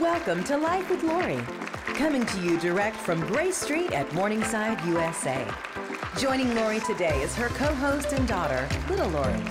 Welcome 0.00 0.44
to 0.44 0.56
Life 0.56 0.90
with 0.90 1.02
Lori, 1.02 1.40
coming 1.96 2.24
to 2.24 2.40
you 2.40 2.56
direct 2.60 2.94
from 2.94 3.20
Grace 3.26 3.56
Street 3.56 3.90
at 3.90 4.12
Morningside, 4.14 4.80
USA. 4.86 5.44
Joining 6.16 6.54
Lori 6.54 6.78
today 6.80 7.20
is 7.20 7.34
her 7.34 7.48
co-host 7.48 8.12
and 8.12 8.28
daughter, 8.28 8.68
little 8.88 9.08
Lori. 9.08 9.42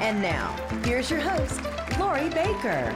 And 0.00 0.20
now, 0.20 0.56
here's 0.82 1.08
your 1.08 1.20
host, 1.20 1.60
Lori 2.00 2.28
Bakker. 2.30 2.92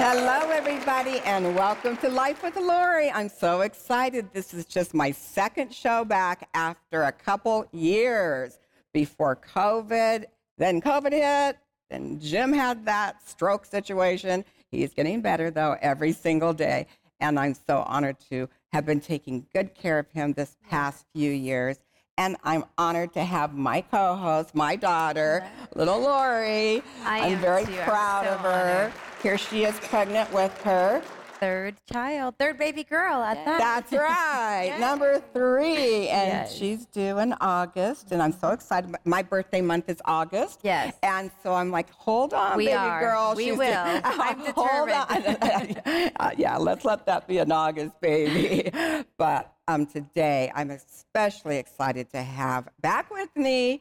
Hello, 0.00 0.50
everybody, 0.50 1.20
and 1.20 1.54
welcome 1.54 1.96
to 1.98 2.08
Life 2.08 2.42
with 2.42 2.56
Lori. 2.56 3.12
I'm 3.12 3.28
so 3.28 3.60
excited. 3.60 4.32
This 4.32 4.52
is 4.54 4.64
just 4.64 4.92
my 4.92 5.12
second 5.12 5.72
show 5.72 6.04
back 6.04 6.48
after 6.52 7.04
a 7.04 7.12
couple 7.12 7.68
years 7.70 8.58
before 8.92 9.36
COVID. 9.36 10.24
Then 10.56 10.80
COVID 10.80 11.12
hit, 11.12 11.58
and 11.90 12.20
Jim 12.20 12.52
had 12.52 12.84
that 12.86 13.26
stroke 13.26 13.64
situation. 13.64 14.44
He's 14.70 14.92
getting 14.92 15.20
better, 15.20 15.50
though, 15.50 15.76
every 15.80 16.12
single 16.12 16.52
day. 16.52 16.86
And 17.20 17.38
I'm 17.38 17.54
so 17.54 17.82
honored 17.86 18.16
to 18.30 18.48
have 18.72 18.86
been 18.86 19.00
taking 19.00 19.46
good 19.52 19.74
care 19.74 19.98
of 19.98 20.10
him 20.10 20.34
this 20.34 20.56
past 20.68 21.04
few 21.14 21.30
years. 21.30 21.78
And 22.16 22.36
I'm 22.42 22.64
honored 22.76 23.12
to 23.14 23.24
have 23.24 23.54
my 23.54 23.80
co 23.80 24.16
host, 24.16 24.54
my 24.54 24.76
daughter, 24.76 25.46
little 25.74 26.00
Lori. 26.00 26.82
I 27.04 27.18
am 27.18 27.32
am 27.32 27.38
very 27.38 27.64
too. 27.64 27.78
I'm 27.78 27.88
proud 27.88 28.24
so 28.24 28.32
of 28.32 28.40
her. 28.40 28.48
honored. 28.48 28.92
Here 29.22 29.38
she 29.38 29.64
is 29.64 29.78
pregnant 29.80 30.32
with 30.32 30.56
her. 30.62 31.02
Third 31.40 31.76
child, 31.92 32.34
third 32.38 32.58
baby 32.58 32.82
girl 32.84 33.22
at 33.22 33.44
that. 33.44 33.58
That's 33.58 33.92
right, 33.92 34.76
number 34.80 35.22
three. 35.32 36.08
And 36.08 36.28
Yes. 36.28 36.54
she's 36.54 36.86
due 36.86 37.18
in 37.18 37.32
August. 37.40 38.10
And 38.12 38.20
I'm 38.22 38.32
so 38.32 38.48
excited. 38.50 38.94
My 39.04 39.22
birthday 39.22 39.60
month 39.60 39.88
is 39.88 40.02
August. 40.04 40.60
Yes. 40.62 40.96
And 41.02 41.30
so 41.42 41.54
I'm 41.54 41.70
like, 41.70 41.90
hold 41.90 42.34
on, 42.34 42.56
We 42.56 42.66
baby 42.66 42.76
are. 42.76 43.00
girl. 43.00 43.34
We 43.36 43.44
She's 43.50 43.58
will. 43.58 43.66
due- 43.84 44.00
I'm 44.04 44.38
Hold 44.56 44.90
on. 44.90 46.12
Uh, 46.16 46.30
yeah, 46.36 46.56
let's 46.56 46.84
let 46.84 47.06
that 47.06 47.28
be 47.28 47.38
an 47.38 47.52
August 47.52 48.00
baby. 48.00 48.70
But 49.16 49.52
um, 49.68 49.86
today, 49.86 50.50
I'm 50.54 50.70
especially 50.70 51.58
excited 51.58 52.10
to 52.10 52.22
have 52.22 52.68
back 52.80 53.10
with 53.10 53.28
me 53.36 53.80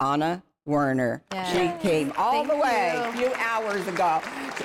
Ana 0.00 0.42
Werner. 0.64 1.22
Yes. 1.32 1.52
She 1.52 1.88
came 1.88 2.12
all 2.16 2.32
Thank 2.44 2.48
the 2.50 2.56
way 2.56 2.92
you. 2.94 3.00
a 3.02 3.12
few 3.12 3.34
hours 3.38 3.86
ago, 3.88 4.20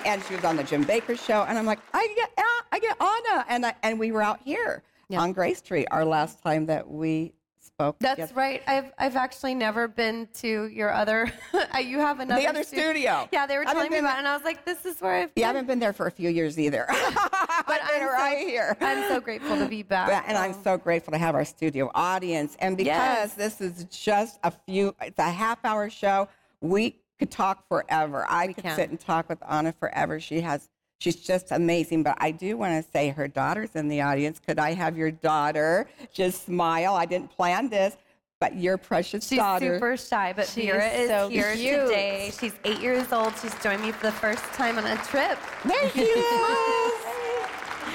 and 0.06 0.24
she 0.24 0.36
was 0.36 0.44
on 0.44 0.56
the 0.56 0.64
Jim 0.64 0.86
Bakker 0.86 1.18
show. 1.18 1.44
And 1.48 1.58
I'm 1.58 1.66
like, 1.66 1.80
I 1.94 2.08
get, 2.16 2.32
Ana- 2.38 2.68
I 2.72 2.80
get 2.80 3.02
Ana, 3.02 3.46
and 3.50 3.66
I, 3.66 3.76
and 3.84 4.00
we 4.00 4.12
were 4.12 4.22
out 4.22 4.40
here 4.44 4.84
on 5.16 5.32
Grace 5.34 5.60
Street 5.60 5.88
our 5.92 6.06
last 6.06 6.42
time 6.44 6.66
that 6.68 6.90
we 6.90 7.34
spoke. 7.78 7.98
That's 8.00 8.16
together. 8.16 8.34
right. 8.36 8.64
I've 8.68 8.92
I've 8.98 9.16
actually 9.16 9.54
never 9.54 9.88
been 9.88 10.28
to 10.36 10.66
your 10.68 10.92
other. 10.92 11.32
you 11.80 12.00
have 12.00 12.20
another 12.20 12.42
The 12.42 12.48
other 12.48 12.64
stu- 12.64 12.78
studio. 12.78 13.30
Yeah, 13.32 13.46
they 13.46 13.58
were 13.58 13.66
telling 13.66 13.84
me 13.84 13.90
been- 13.98 14.00
about, 14.06 14.16
it, 14.16 14.20
and 14.20 14.28
I 14.28 14.36
was 14.36 14.44
like, 14.44 14.66
"This 14.66 14.84
is 14.86 15.00
where 15.00 15.14
I've." 15.14 15.30
Yeah, 15.36 15.46
I 15.46 15.48
haven't 15.48 15.68
been 15.68 15.80
there 15.80 15.94
for 15.94 16.08
a 16.08 16.12
few 16.12 16.30
years 16.30 16.58
either. 16.60 16.86
but 16.90 17.68
been 17.68 17.80
I'm 17.84 18.08
right 18.08 18.40
here. 18.40 18.76
I'm 18.82 19.08
so 19.10 19.20
grateful 19.20 19.58
to 19.58 19.68
be 19.68 19.84
back. 19.84 20.08
But- 20.10 20.24
and 20.28 20.38
I'm 20.38 20.56
so 20.64 20.78
grateful 20.78 21.12
to 21.12 21.18
have 21.20 21.36
our 21.36 21.46
studio 21.46 21.92
audience. 21.94 22.56
And 22.60 22.76
because 22.78 22.88
Yes. 22.88 23.34
this 23.36 23.62
is 23.62 23.84
just 23.92 24.40
a 24.44 24.52
few, 24.52 24.96
it's 25.02 25.20
a 25.20 25.30
half 25.30 25.64
hour 25.64 25.90
show, 25.90 26.28
we 26.62 26.96
could 27.20 27.30
talk 27.32 27.68
forever. 27.68 28.26
I 28.28 28.48
could 28.48 28.64
can. 28.64 28.76
sit 28.76 28.90
and 28.90 29.00
talk 29.00 29.30
with 29.30 29.40
Ana 29.48 29.74
forever. 29.74 30.20
She 30.20 30.42
has, 30.42 30.68
she's 31.00 31.16
just 31.16 31.52
amazing. 31.52 32.04
But 32.04 32.18
I 32.20 32.32
do 32.32 32.58
want 32.58 32.84
to 32.84 32.92
say 32.92 33.10
her 33.10 33.28
daughter's 33.28 33.76
in 33.76 33.88
the 33.88 34.02
audience. 34.02 34.40
Could 34.40 34.60
I 34.60 34.74
have 34.74 34.98
your 34.98 35.12
daughter 35.12 35.88
just 36.14 36.46
smile? 36.46 36.96
I 36.96 37.06
didn't 37.06 37.32
plan 37.32 37.70
this, 37.70 37.96
but 38.40 38.56
your 38.56 38.78
precious 38.78 39.28
She's 39.28 39.38
daughter. 39.40 39.66
She's 39.66 39.76
super 39.76 39.98
shy, 39.98 40.34
but 40.36 40.48
She 40.48 40.68
Vera 40.68 40.88
is 40.88 41.02
is, 41.02 41.10
so 41.10 41.30
here 41.30 41.56
cute. 41.56 41.88
today. 41.88 42.32
She's 42.40 42.54
eight 42.66 42.80
years 42.80 43.12
old. 43.12 43.34
She's 43.42 43.56
joined 43.64 43.82
me 43.82 43.92
for 43.92 44.06
the 44.06 44.12
first 44.12 44.44
time 44.54 44.78
on 44.78 44.86
a 44.86 44.96
trip. 45.04 45.38
There 45.66 45.90
she 45.92 46.02
is. 46.02 46.97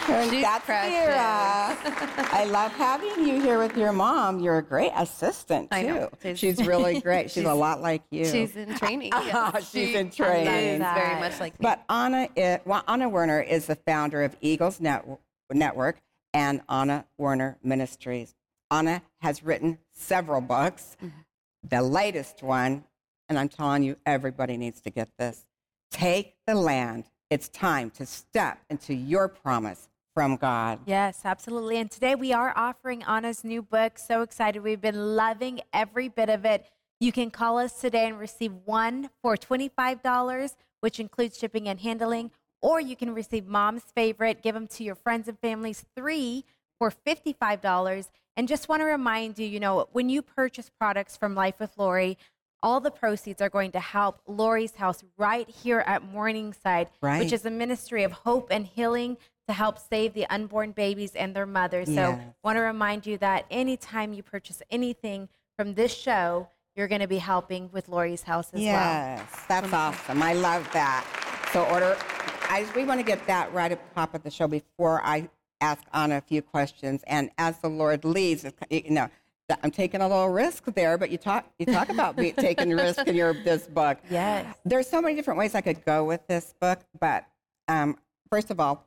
And 0.09 0.31
She's 0.31 0.43
that's 0.43 0.65
precious. 0.65 0.93
Vera. 0.93 2.29
I 2.33 2.45
love 2.51 2.73
having 2.73 3.27
you 3.27 3.41
here 3.41 3.59
with 3.59 3.77
your 3.77 3.93
mom. 3.93 4.41
You're 4.41 4.59
a 4.59 4.63
great 4.63 4.91
assistant 4.97 5.71
too. 5.71 5.77
I 5.77 5.83
know. 5.83 6.11
She's, 6.23 6.39
She's- 6.39 6.67
really 6.67 7.01
great. 7.01 7.31
She's, 7.31 7.45
a 7.45 7.55
lot 7.55 7.81
like 7.81 8.03
you. 8.11 8.25
She's 8.25 8.57
in 8.57 8.75
training. 8.77 9.11
Ah, 9.15 9.53
yes. 9.55 9.71
she's 9.71 9.89
She 9.91 9.95
in 9.97 10.11
training. 10.11 10.47
Is 10.75 10.81
Love 10.81 10.95
very 10.95 11.09
that. 11.15 11.21
much 11.21 11.41
like 11.41 11.53
me. 11.55 11.59
But 11.63 11.83
Ana, 11.89 12.29
is, 12.37 12.59
well, 12.65 12.83
Ana 12.89 13.09
Werner 13.09 13.41
is 13.41 13.67
the 13.67 13.77
founder 13.77 14.23
of 14.23 14.37
Eagles 14.41 14.81
Net- 14.81 15.07
Network 15.53 16.01
and 16.35 16.63
Ana 16.69 17.05
Werner 17.19 17.59
Ministries. 17.63 18.35
Ana 18.71 19.03
has 19.21 19.43
written 19.45 19.79
several 19.93 20.41
books. 20.41 20.97
Mm-hmm. 21.03 21.19
The 21.69 21.83
latest 21.83 22.43
one, 22.43 22.85
and 23.29 23.39
I'm 23.39 23.49
telling 23.49 23.83
you, 23.85 23.97
everybody 24.05 24.57
needs 24.57 24.81
to 24.83 24.91
get 24.91 25.11
this. 25.19 25.47
Take 25.91 26.35
the 26.47 26.55
land. 26.57 27.05
It's 27.31 27.49
time 27.49 27.91
to 27.91 28.05
step 28.05 28.59
into 28.69 28.95
your 28.95 29.29
promise 29.29 29.89
from 30.15 30.37
God. 30.37 30.81
Yes, 30.87 31.23
absolutely. 31.25 31.79
And 31.79 31.91
today 31.91 32.15
we 32.15 32.33
are 32.33 32.53
offering 32.57 33.03
Ana's 33.05 33.45
new 33.45 33.63
book. 33.63 33.99
So 33.99 34.23
excited. 34.23 34.63
We've 34.63 34.81
been 34.81 35.17
loving 35.17 35.61
every 35.73 36.09
bit 36.09 36.29
of 36.29 36.45
it. 36.45 36.67
You 37.01 37.13
can 37.13 37.31
call 37.31 37.59
us 37.59 37.81
today 37.81 38.07
and 38.09 38.19
receive 38.19 38.53
one 38.65 39.11
for 39.23 39.37
$25, 39.37 40.55
which 40.81 41.01
includes 41.01 41.39
shipping 41.39 41.69
and 41.69 41.81
handling, 41.81 42.31
or 42.61 42.81
you 42.81 42.95
can 42.95 43.13
receive 43.15 43.47
mom's 43.47 43.83
favorite, 43.95 44.43
give 44.43 44.55
them 44.55 44.69
to 44.69 44.85
your 44.85 44.95
friends 44.95 45.27
and 45.29 45.39
families, 45.39 45.85
three 45.97 46.45
for 46.79 46.93
$55. 47.07 48.09
And 48.37 48.47
just 48.49 48.69
want 48.69 48.81
to 48.81 48.87
remind 48.87 49.39
you, 49.39 49.47
you 49.47 49.61
know, 49.61 49.89
when 49.93 50.09
you 50.09 50.23
purchase 50.23 50.71
products 50.79 51.17
from 51.17 51.35
Life 51.35 51.59
with 51.59 51.73
Lori, 51.77 52.17
all 52.63 52.81
the 52.81 52.91
proceeds 52.93 53.43
are 53.43 53.49
going 53.51 53.73
to 53.73 53.81
help 53.81 54.21
Lori's 54.27 54.77
house 54.77 55.03
right 55.19 55.49
here 55.51 55.81
at 55.81 56.05
Morningside, 56.05 56.89
Right. 57.01 57.19
which 57.19 57.33
is 57.33 57.45
a 57.45 57.51
ministry 57.51 58.05
of 58.05 58.13
hope 58.13 58.49
and 58.53 58.65
healing 58.65 59.17
to 59.53 59.57
help 59.57 59.79
save 59.79 60.15
the 60.15 60.27
unborn 60.31 60.73
babies 60.73 61.15
and 61.15 61.37
their 61.37 61.47
mothers. 61.47 61.87
So, 61.89 61.93
Yes. 61.95 62.21
want 62.43 62.57
to 62.57 62.63
remind 62.63 63.07
you 63.07 63.19
that 63.19 63.45
anytime 63.51 64.15
you 64.15 64.23
purchase 64.23 64.63
anything 64.71 65.29
from 65.59 65.75
this 65.75 65.95
show, 65.95 66.49
you're 66.75 66.89
going 66.89 67.03
to 67.03 67.07
be 67.07 67.19
helping 67.19 67.71
with 67.71 67.89
Lori's 67.89 68.23
house 68.23 68.49
as 68.55 68.61
well. 68.61 68.65
Yes, 68.65 69.23
that's 69.47 69.73
awesome. 69.73 70.23
I 70.23 70.33
love 70.33 70.67
that. 70.73 71.05
So 71.53 71.65
order. 71.65 71.97
I 72.49 72.67
we 72.75 72.85
want 72.85 72.99
to 73.01 73.05
get 73.05 73.27
that 73.27 73.53
right 73.53 73.71
at 73.71 73.79
the 73.87 73.95
top 73.95 74.15
of 74.15 74.23
the 74.23 74.31
show 74.31 74.49
before 74.49 75.03
I 75.05 75.29
ask 75.61 75.83
Ana 75.93 76.17
a 76.17 76.21
few 76.23 76.41
questions. 76.41 77.03
And 77.07 77.31
as 77.37 77.59
the 77.59 77.69
Lord 77.69 78.05
leads, 78.07 78.47
you 78.71 78.91
know, 78.91 79.09
I'm 79.63 79.71
taking 79.71 80.01
a 80.01 80.09
little 80.09 80.31
risk 80.31 80.65
there. 80.75 80.97
But 80.97 81.11
you 81.11 81.19
talk 81.19 81.45
you 81.59 81.67
talk 81.67 81.91
about 81.91 82.17
me 82.17 82.33
taking 82.33 82.71
risk 82.85 83.07
in 83.07 83.15
your 83.15 83.35
this 83.35 83.67
book. 83.67 83.99
Yes. 84.11 84.47
There's 84.65 84.89
so 84.89 85.03
many 85.03 85.15
different 85.15 85.39
ways 85.39 85.55
I 85.55 85.61
could 85.61 85.85
go 85.85 86.05
with 86.05 86.27
this 86.27 86.55
book, 86.59 86.81
but 86.99 87.27
um, 87.69 87.99
first 88.31 88.51
of 88.51 88.59
all, 88.59 88.87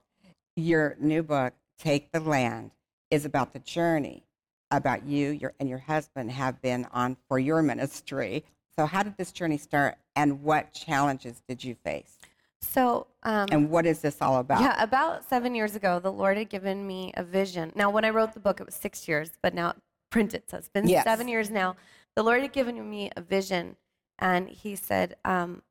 your 0.56 0.96
new 1.00 1.24
book, 1.24 1.54
Take 1.78 2.12
the 2.12 2.20
Land, 2.20 2.72
is 3.12 3.26
about 3.26 3.54
the 3.54 3.60
journey 3.60 4.24
about 4.72 5.06
you 5.06 5.30
your, 5.30 5.54
and 5.60 5.70
your 5.70 5.78
husband 5.78 6.32
have 6.32 6.62
been 6.62 6.88
on 6.92 7.16
for 7.28 7.38
your 7.40 7.62
ministry. 7.62 8.44
So, 8.76 8.86
how 8.86 9.04
did 9.04 9.16
this 9.18 9.32
journey 9.32 9.58
start, 9.58 9.96
and 10.16 10.42
what 10.44 10.74
challenges 10.74 11.42
did 11.48 11.64
you 11.64 11.76
face? 11.76 12.18
so, 12.62 13.08
um, 13.24 13.48
And 13.52 13.70
what 13.70 13.86
is 13.86 14.00
this 14.02 14.22
all 14.22 14.38
about? 14.38 14.60
Yeah, 14.62 14.82
about 14.82 15.24
seven 15.24 15.54
years 15.54 15.76
ago, 15.76 16.00
the 16.00 16.12
Lord 16.12 16.36
had 16.38 16.50
given 16.50 16.86
me 16.86 17.14
a 17.16 17.24
vision. 17.24 17.72
Now, 17.76 17.90
when 17.92 18.04
I 18.04 18.10
wrote 18.10 18.34
the 18.34 18.40
book, 18.40 18.60
it 18.60 18.66
was 18.66 18.76
six 18.76 19.08
years, 19.08 19.32
but 19.42 19.54
now 19.54 19.76
printed, 20.10 20.44
so 20.50 20.58
it's 20.58 20.68
been 20.70 20.88
Yes. 20.88 21.04
seven 21.04 21.28
years 21.28 21.52
now. 21.52 21.76
The 22.16 22.24
Lord 22.24 22.42
had 22.42 22.54
given 22.54 22.90
me 22.90 23.12
a 23.16 23.22
vision, 23.22 23.76
and 24.18 24.50
He 24.50 24.76
said, 24.76 25.16
um, 25.24 25.62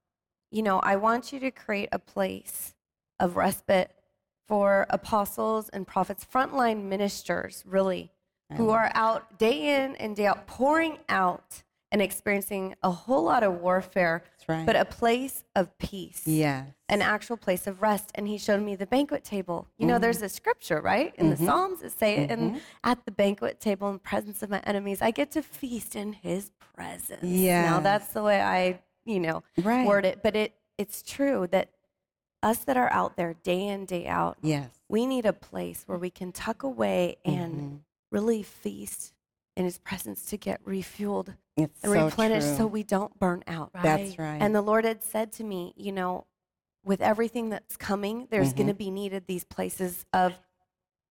You 0.52 0.62
know, 0.62 0.78
I 0.78 0.96
want 0.96 1.32
you 1.32 1.40
to 1.40 1.50
create 1.50 1.88
a 1.90 1.98
place 1.98 2.74
of 3.18 3.36
respite 3.36 3.90
for 4.46 4.86
apostles 4.90 5.68
and 5.70 5.86
prophets, 5.86 6.26
frontline 6.30 6.84
ministers, 6.84 7.62
really, 7.66 8.10
who 8.56 8.66
mm. 8.66 8.72
are 8.72 8.90
out 8.94 9.38
day 9.38 9.82
in 9.82 9.96
and 9.96 10.16
day 10.16 10.26
out, 10.26 10.46
pouring 10.46 10.98
out 11.08 11.62
and 11.94 12.02
experiencing 12.02 12.74
a 12.82 12.90
whole 12.90 13.22
lot 13.22 13.44
of 13.44 13.60
warfare, 13.60 14.24
That's 14.24 14.48
right. 14.48 14.66
but 14.66 14.74
a 14.74 14.84
place 14.84 15.44
of 15.54 15.78
peace 15.78 16.22
yes. 16.26 16.66
an 16.88 17.02
actual 17.02 17.36
place 17.36 17.68
of 17.68 17.82
rest. 17.82 18.10
And 18.16 18.26
he 18.26 18.36
showed 18.36 18.62
me 18.62 18.74
the 18.74 18.86
banquet 18.86 19.22
table. 19.22 19.68
You 19.78 19.86
know, 19.86 20.00
there's 20.00 20.16
mm-hmm. 20.16 20.24
a 20.24 20.28
scripture, 20.30 20.80
right? 20.80 21.14
In 21.16 21.30
the 21.30 21.36
mm-hmm. 21.36 21.46
Psalms, 21.46 21.82
it 21.82 21.92
say 21.96 22.16
it. 22.16 22.32
And 22.32 22.50
mm-hmm. 22.50 22.58
at 22.82 23.04
the 23.04 23.12
banquet 23.12 23.60
table 23.60 23.86
in 23.86 23.94
the 23.94 24.00
presence 24.00 24.42
of 24.42 24.50
my 24.50 24.60
enemies, 24.64 25.02
I 25.02 25.12
get 25.12 25.30
to 25.32 25.42
feast 25.42 25.94
in 25.94 26.14
his 26.14 26.50
presence. 26.74 27.22
Yeah. 27.22 27.62
Now 27.62 27.78
that's 27.78 28.08
the 28.08 28.24
way 28.24 28.42
I, 28.42 28.80
you 29.04 29.20
know, 29.20 29.44
Right. 29.62 29.86
word 29.86 30.04
it. 30.04 30.20
But 30.20 30.34
it 30.34 30.52
it's 30.76 31.02
true 31.02 31.46
that 31.52 31.70
us 32.44 32.58
that 32.64 32.76
are 32.76 32.92
out 32.92 33.16
there 33.16 33.34
day 33.42 33.66
in, 33.66 33.86
day 33.86 34.06
out, 34.06 34.38
Yes. 34.42 34.68
we 34.88 35.06
need 35.06 35.24
a 35.26 35.32
place 35.32 35.82
where 35.86 35.98
we 35.98 36.10
can 36.10 36.30
tuck 36.30 36.62
away 36.62 37.16
and 37.24 37.54
Mhm. 37.60 37.80
really 38.12 38.42
feast 38.42 39.12
in 39.56 39.64
his 39.64 39.78
presence 39.78 40.24
to 40.26 40.36
get 40.36 40.62
refueled 40.64 41.36
It's 41.56 41.82
and 41.82 41.92
so 41.92 42.04
replenished 42.04 42.48
true. 42.48 42.56
so 42.56 42.66
we 42.66 42.82
don't 42.82 43.18
burn 43.18 43.42
out. 43.46 43.72
That's 43.72 44.18
right. 44.18 44.40
And 44.42 44.54
the 44.54 44.62
Lord 44.62 44.84
had 44.84 45.02
said 45.02 45.32
to 45.32 45.44
me, 45.44 45.72
you 45.76 45.90
know, 45.92 46.26
with 46.84 47.00
everything 47.00 47.48
that's 47.50 47.76
coming, 47.76 48.26
there's 48.30 48.48
Mm-hmm. 48.48 48.56
going 48.58 48.66
to 48.68 48.74
be 48.74 48.90
needed 48.90 49.26
these 49.26 49.44
places 49.44 50.04
of 50.12 50.34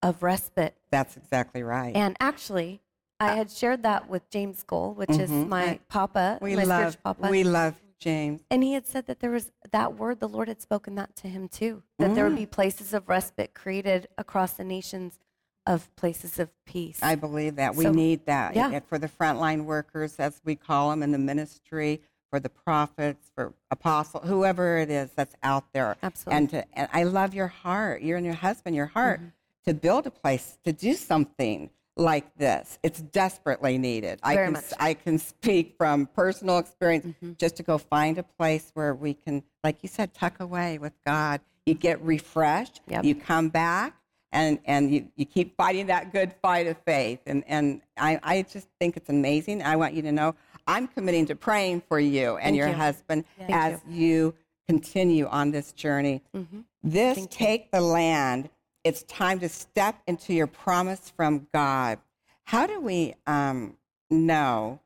of 0.02 0.22
respite. 0.22 0.76
That's 0.90 1.16
exactly 1.16 1.62
right. 1.62 1.96
And 1.96 2.14
actually, 2.20 2.82
I 3.18 3.32
had 3.32 3.50
shared 3.50 3.82
that 3.84 4.06
with 4.06 4.28
James 4.28 4.62
Goll, 4.62 4.92
which 4.92 5.08
is 5.18 5.30
Mhm. 5.30 5.48
my 5.48 5.80
papa, 5.88 6.38
we 6.42 6.54
my 6.56 6.64
love 6.64 6.92
spiritual 6.92 7.14
papa. 7.14 7.30
we 7.30 7.42
love 7.42 7.74
James. 8.04 8.42
And 8.50 8.62
he 8.62 8.74
had 8.74 8.86
said 8.86 9.06
that 9.06 9.20
there 9.20 9.30
was 9.30 9.50
that 9.72 9.96
word, 9.96 10.20
the 10.20 10.28
Lord 10.28 10.48
had 10.48 10.60
spoken 10.60 10.94
that 10.96 11.16
to 11.16 11.28
him 11.28 11.48
too, 11.48 11.82
that 11.98 12.14
there 12.14 12.24
would 12.28 12.36
be 12.36 12.46
mm. 12.46 12.50
places 12.50 12.92
of 12.92 13.08
respite 13.08 13.54
created 13.54 14.08
across 14.18 14.52
the 14.52 14.62
nations 14.62 15.18
of 15.66 15.94
places 15.96 16.38
of 16.38 16.50
peace. 16.66 16.98
I 17.02 17.14
believe 17.14 17.56
that. 17.56 17.74
We 17.74 17.84
So- 17.84 17.92
need 17.92 18.26
that 18.26 18.54
yeah. 18.54 18.78
For 18.80 18.98
the 18.98 19.08
frontline 19.08 19.64
workers, 19.64 20.16
as 20.18 20.42
we 20.44 20.54
call 20.54 20.90
them 20.90 21.02
in 21.02 21.12
the 21.12 21.18
ministry, 21.18 22.02
for 22.28 22.38
the 22.40 22.50
prophets, 22.50 23.30
for 23.34 23.54
apostle, 23.70 24.20
whoever 24.20 24.76
it 24.76 24.90
is 24.90 25.10
that's 25.16 25.34
out 25.42 25.72
there. 25.72 25.96
Absolutely. 26.02 26.36
And, 26.36 26.50
to, 26.50 26.78
and 26.78 26.88
I 26.92 27.04
love 27.04 27.32
your 27.32 27.46
heart, 27.46 28.02
you 28.02 28.16
and 28.16 28.26
your 28.26 28.34
husband, 28.34 28.76
your 28.76 28.86
heart, 28.86 29.20
mm-hmm. 29.20 29.70
to 29.70 29.72
build 29.72 30.06
a 30.06 30.10
place 30.10 30.58
to 30.64 30.72
do 30.72 30.92
something 30.92 31.70
like 31.96 32.36
this. 32.36 32.78
It's 32.82 33.00
desperately 33.00 33.78
needed. 33.78 34.18
I 34.22 34.34
can, 34.36 34.52
much. 34.54 34.64
I 34.78 34.94
can 34.94 35.18
speak 35.18 35.74
from 35.78 36.06
personal 36.06 36.58
experience 36.58 37.06
mm-hmm. 37.06 37.32
just 37.38 37.56
to 37.56 37.62
go 37.62 37.78
find 37.78 38.18
a 38.18 38.22
place 38.22 38.70
where 38.74 38.94
we 38.94 39.14
can, 39.14 39.42
like 39.62 39.78
you 39.82 39.88
said, 39.88 40.12
tuck 40.14 40.40
away 40.40 40.78
with 40.78 40.92
God. 41.06 41.40
You 41.66 41.74
get 41.74 42.00
refreshed, 42.02 42.80
Yep. 42.88 43.04
you 43.04 43.14
come 43.14 43.48
back, 43.48 43.96
and, 44.32 44.58
and 44.64 44.92
you, 44.92 45.08
you 45.16 45.24
keep 45.24 45.56
fighting 45.56 45.86
that 45.86 46.12
good 46.12 46.34
fight 46.42 46.66
of 46.66 46.76
faith. 46.84 47.20
And, 47.26 47.44
and 47.46 47.80
I, 47.96 48.18
I 48.22 48.42
just 48.42 48.68
think 48.80 48.96
it's 48.96 49.08
amazing. 49.08 49.62
I 49.62 49.76
want 49.76 49.94
you 49.94 50.02
to 50.02 50.12
know 50.12 50.34
I'm 50.66 50.88
committing 50.88 51.26
to 51.26 51.36
praying 51.36 51.82
for 51.88 52.00
you 52.00 52.36
and 52.36 52.44
Thank 52.44 52.56
your 52.56 52.68
you. 52.68 52.74
husband 52.74 53.24
Thank 53.38 53.50
as 53.50 53.80
you. 53.88 54.34
continue 54.66 55.26
on 55.26 55.52
this 55.52 55.72
journey. 55.72 56.22
Mm-hmm. 56.36 56.60
This 56.82 57.16
Thank 57.16 57.40
you. 57.40 57.46
take 57.46 57.70
the 57.70 57.80
land. 57.80 58.50
It's 58.84 59.02
time 59.04 59.40
to 59.40 59.48
step 59.48 60.02
into 60.06 60.34
your 60.34 60.46
promise 60.46 61.10
from 61.16 61.46
God. 61.54 61.98
How 62.44 62.66
do 62.66 62.78
we 62.80 63.14
um, 63.26 63.78
know 64.10 64.80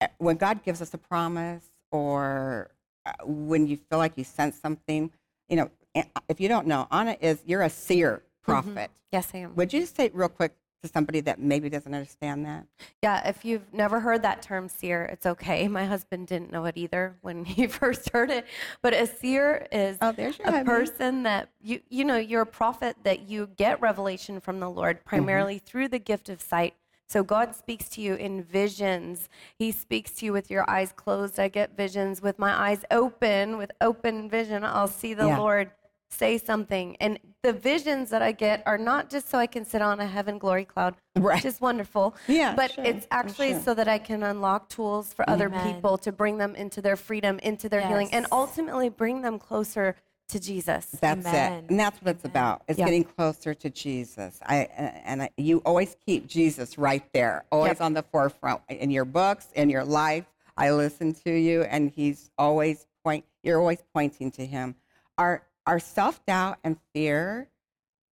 uh, 0.00 0.06
when 0.16 0.36
God 0.36 0.64
gives 0.64 0.80
us 0.80 0.94
a 0.94 0.98
promise 0.98 1.66
or 1.92 2.70
uh, 3.04 3.12
when 3.24 3.66
you 3.66 3.76
feel 3.76 3.98
like 3.98 4.14
you 4.16 4.24
sense 4.24 4.58
something? 4.58 5.10
You 5.50 5.56
know, 5.56 5.70
eh, 5.94 6.04
if 6.30 6.40
you 6.40 6.48
don't 6.48 6.66
know, 6.66 6.88
Ana 6.90 7.18
is, 7.20 7.42
you're 7.44 7.62
a 7.62 7.70
seer 7.70 8.22
prophet. 8.42 8.90
yes, 9.12 9.30
I 9.34 9.38
am. 9.38 9.54
Would 9.56 9.74
you 9.74 9.84
say 9.84 10.10
real 10.14 10.30
quick 10.30 10.54
to 10.82 10.88
somebody 10.88 11.20
that 11.20 11.38
maybe 11.38 11.68
doesn't 11.68 11.92
understand 11.94 12.44
that? 12.46 12.66
Yeah, 13.02 13.28
if 13.28 13.44
you've 13.44 13.72
never 13.72 14.00
heard 14.00 14.22
that 14.22 14.42
term 14.42 14.68
seer, 14.68 15.04
it's 15.04 15.26
okay. 15.26 15.68
My 15.76 15.84
husband 15.84 16.26
didn't 16.26 16.52
know 16.52 16.64
it 16.66 16.76
either 16.76 17.16
when 17.22 17.44
he 17.44 17.66
first 17.80 18.10
heard 18.10 18.30
it. 18.30 18.46
But 18.82 18.94
a 18.94 19.06
seer 19.06 19.66
is 19.72 19.98
Oh, 20.00 20.10
a 20.18 20.32
hubby. 20.50 20.64
person 20.64 21.22
that 21.24 21.50
you 21.60 21.80
you 21.88 22.04
know, 22.04 22.16
you're 22.16 22.42
a 22.42 22.46
prophet 22.46 22.96
that 23.04 23.28
you 23.28 23.48
get 23.56 23.80
revelation 23.80 24.40
from 24.40 24.60
the 24.60 24.70
Lord 24.70 24.98
mm-hmm. 24.98 25.08
primarily 25.08 25.58
through 25.58 25.88
the 25.88 25.98
gift 25.98 26.28
of 26.28 26.40
sight. 26.40 26.74
So 27.08 27.22
God 27.22 27.54
speaks 27.54 27.88
to 27.90 28.00
you 28.00 28.14
in 28.16 28.42
visions. 28.42 29.28
He 29.56 29.70
speaks 29.70 30.10
to 30.16 30.26
you 30.26 30.32
with 30.32 30.50
your 30.50 30.68
eyes 30.68 30.92
closed. 30.92 31.38
I 31.38 31.46
get 31.46 31.76
visions 31.76 32.20
with 32.20 32.36
my 32.36 32.50
eyes 32.52 32.84
open, 32.90 33.58
with 33.58 33.70
open 33.80 34.28
vision. 34.28 34.64
I'll 34.64 34.88
see 34.88 35.14
the 35.14 35.26
Yeah. 35.26 35.38
Lord 35.38 35.70
say 36.08 36.38
something. 36.38 36.96
And 37.00 37.18
the 37.42 37.52
visions 37.52 38.10
that 38.10 38.22
I 38.22 38.32
get 38.32 38.62
are 38.66 38.78
not 38.78 39.10
just 39.10 39.28
so 39.28 39.38
I 39.38 39.46
can 39.46 39.64
sit 39.64 39.82
on 39.82 40.00
a 40.00 40.06
heaven 40.06 40.38
glory 40.38 40.64
cloud, 40.64 40.96
Right. 41.16 41.36
which 41.36 41.44
is 41.44 41.60
wonderful. 41.60 42.14
Yeah, 42.28 42.54
But 42.54 42.72
sure, 42.72 42.84
it's 42.84 43.06
actually 43.10 43.52
sure. 43.52 43.60
so 43.62 43.74
that 43.74 43.88
I 43.88 43.98
can 43.98 44.22
unlock 44.22 44.68
tools 44.68 45.12
for 45.12 45.28
other 45.28 45.46
Amen. 45.46 45.74
people 45.74 45.98
to 45.98 46.12
bring 46.12 46.38
them 46.38 46.54
into 46.54 46.80
their 46.80 46.96
freedom, 46.96 47.38
into 47.40 47.68
their 47.68 47.86
healing, 47.86 48.08
and 48.12 48.26
ultimately 48.32 48.88
bring 48.88 49.22
them 49.22 49.38
closer 49.38 49.96
to 50.28 50.40
Jesus. 50.40 50.86
That's 51.00 51.24
Amen. 51.26 51.64
it, 51.64 51.70
and 51.70 51.78
that's 51.78 52.00
what 52.02 52.16
it's 52.16 52.24
about. 52.24 52.62
It's 52.66 52.78
Yeah. 52.78 52.86
getting 52.86 53.04
closer 53.04 53.54
to 53.54 53.70
Jesus. 53.70 54.40
I 54.44 54.56
and 55.04 55.22
I, 55.22 55.30
you 55.36 55.58
always 55.64 55.96
keep 56.04 56.26
Jesus 56.26 56.76
right 56.78 57.04
there, 57.12 57.44
always 57.52 57.70
Yep. 57.78 57.80
on 57.80 57.94
the 57.94 58.02
forefront 58.02 58.60
in 58.68 58.90
your 58.90 59.04
books, 59.04 59.46
in 59.54 59.70
your 59.70 59.84
life. 59.84 60.24
I 60.56 60.70
listen 60.72 61.14
to 61.24 61.30
you, 61.30 61.62
and 61.62 61.90
he's 61.90 62.30
always 62.38 62.86
point. 63.04 63.24
You're 63.44 63.60
always 63.60 63.82
pointing 63.94 64.32
to 64.32 64.44
him. 64.46 64.74
Are 65.16 65.42
are 65.66 65.78
self 65.78 66.24
doubt 66.26 66.58
and 66.64 66.76
fear 66.94 67.48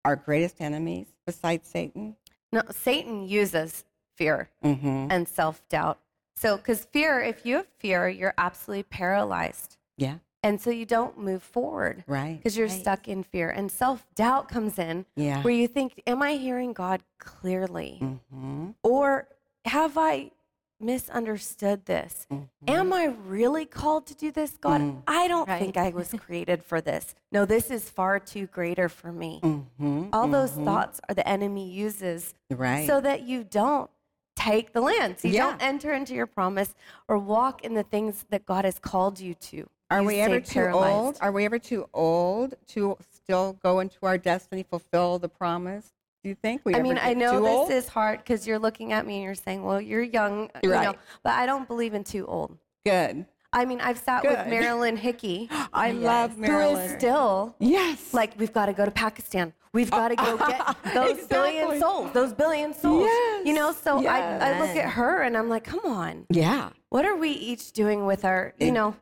our 0.04 0.16
greatest 0.16 0.60
enemies 0.60 1.06
besides 1.26 1.68
Satan? 1.68 2.16
No, 2.52 2.62
Satan 2.70 3.26
uses 3.28 3.84
fear 4.16 4.48
Mm-hmm. 4.64 5.08
and 5.10 5.28
self 5.28 5.66
doubt. 5.68 5.98
So, 6.36 6.56
because 6.56 6.84
fear, 6.84 7.20
if 7.20 7.46
you 7.46 7.56
have 7.56 7.68
fear, 7.78 8.08
you're 8.08 8.34
absolutely 8.38 8.82
paralyzed. 8.84 9.76
Yeah. 9.96 10.16
And 10.42 10.60
so 10.60 10.68
you 10.70 10.84
don't 10.84 11.16
move 11.18 11.42
forward 11.42 12.04
Right. 12.06 12.36
because 12.36 12.56
you're 12.56 12.66
Right. 12.68 12.80
stuck 12.80 13.08
in 13.08 13.22
fear. 13.22 13.48
And 13.50 13.70
self 13.70 14.04
doubt 14.14 14.48
comes 14.48 14.78
in 14.78 15.06
Yeah. 15.16 15.42
where 15.42 15.54
you 15.54 15.66
think, 15.68 16.02
Am 16.06 16.22
I 16.22 16.32
hearing 16.32 16.72
God 16.72 17.02
clearly? 17.18 17.98
Mm-hmm. 18.02 18.70
Or 18.82 19.28
have 19.64 19.96
I 19.96 20.32
misunderstood 20.80 21.86
this? 21.86 22.26
Am 22.66 22.92
I 22.92 23.04
really 23.26 23.66
called 23.66 24.06
to 24.06 24.14
do 24.14 24.30
this, 24.30 24.56
God? 24.56 24.80
Mm. 24.80 25.02
I 25.06 25.28
don't 25.28 25.48
Right. 25.48 25.58
think 25.58 25.76
I 25.76 25.90
was 25.90 26.12
created 26.18 26.62
for 26.64 26.80
this. 26.80 27.14
No, 27.32 27.44
this 27.44 27.70
is 27.70 27.88
far 27.90 28.18
too 28.18 28.46
greater 28.46 28.88
for 28.88 29.12
me. 29.12 29.40
Mm-hmm. 29.42 30.08
All 30.12 30.28
those 30.28 30.52
thoughts 30.52 31.00
are 31.08 31.14
the 31.14 31.26
enemy 31.28 31.68
uses 31.70 32.34
Right. 32.50 32.86
so 32.86 33.00
that 33.00 33.22
you 33.22 33.44
don't 33.44 33.90
take 34.36 34.72
the 34.72 34.80
land. 34.80 35.20
So 35.20 35.28
you 35.28 35.34
Yeah. 35.34 35.50
don't 35.50 35.62
enter 35.62 35.92
into 35.92 36.14
your 36.14 36.26
promise 36.26 36.74
or 37.08 37.18
walk 37.18 37.64
in 37.64 37.74
the 37.74 37.82
things 37.84 38.24
that 38.30 38.44
God 38.44 38.64
has 38.64 38.78
called 38.78 39.20
you 39.20 39.34
to. 39.34 39.68
Are 39.90 40.00
You 40.00 40.06
we 40.08 40.20
ever 40.20 40.40
too 40.40 40.54
paralyzed. 40.60 40.96
old? 40.96 41.18
Are 41.20 41.30
we 41.32 41.44
ever 41.44 41.58
too 41.58 41.88
old 41.94 42.54
to 42.68 42.96
still 43.12 43.52
go 43.62 43.80
into 43.80 43.98
our 44.02 44.18
destiny, 44.18 44.62
fulfill 44.64 45.18
the 45.18 45.28
promise? 45.28 45.92
Do 46.24 46.30
you 46.30 46.34
think 46.34 46.62
we 46.64 46.72
are. 46.72 46.78
I 46.78 46.82
mean, 46.82 46.98
I 47.00 47.12
know 47.12 47.38
this 47.42 47.50
old? 47.52 47.70
is 47.70 47.86
hard 47.86 48.18
because 48.20 48.46
you're 48.46 48.58
looking 48.58 48.94
at 48.94 49.06
me 49.06 49.16
and 49.16 49.24
you're 49.24 49.34
saying, 49.34 49.62
well, 49.62 49.78
you're 49.78 50.02
young, 50.02 50.50
you 50.62 50.72
Right. 50.72 50.82
know, 50.84 50.94
but 51.22 51.34
I 51.34 51.44
don't 51.44 51.68
believe 51.68 51.92
in 51.92 52.02
too 52.02 52.26
old. 52.26 52.56
good. 52.86 53.26
I 53.52 53.66
mean, 53.66 53.80
I've 53.80 53.98
sat 53.98 54.22
Good. 54.22 54.30
with 54.36 54.46
Marilyn 54.48 54.96
Hickey, 54.96 55.48
I 55.72 55.92
love 55.92 56.36
Marilyn. 56.36 56.76
is 56.86 56.92
still 56.92 57.54
yes. 57.60 58.12
like, 58.12 58.32
we've 58.36 58.52
got 58.52 58.66
to 58.66 58.72
go 58.72 58.84
to 58.84 58.90
Pakistan. 58.90 59.52
We've 59.72 59.92
uh, 59.92 59.96
got 59.96 60.08
to 60.08 60.16
go 60.16 60.36
get 60.48 60.94
those 60.94 61.18
Exactly. 61.18 61.26
billion 61.28 61.78
souls, 61.80 62.10
those 62.12 62.32
billion 62.32 62.74
souls. 62.74 63.04
Yes. 63.06 63.46
You 63.46 63.52
know, 63.54 63.70
so 63.72 64.04
I, 64.04 64.38
I 64.38 64.60
look 64.60 64.70
at 64.76 64.88
her 64.90 65.22
and 65.22 65.36
I'm 65.36 65.48
like, 65.48 65.62
come 65.62 65.80
on, 65.84 66.26
yeah, 66.30 66.70
what 66.88 67.04
are 67.04 67.14
we 67.16 67.30
each 67.30 67.70
doing 67.72 68.06
with 68.06 68.24
our, 68.24 68.54
you 68.58 68.68
It- 68.68 68.72
know, 68.72 68.96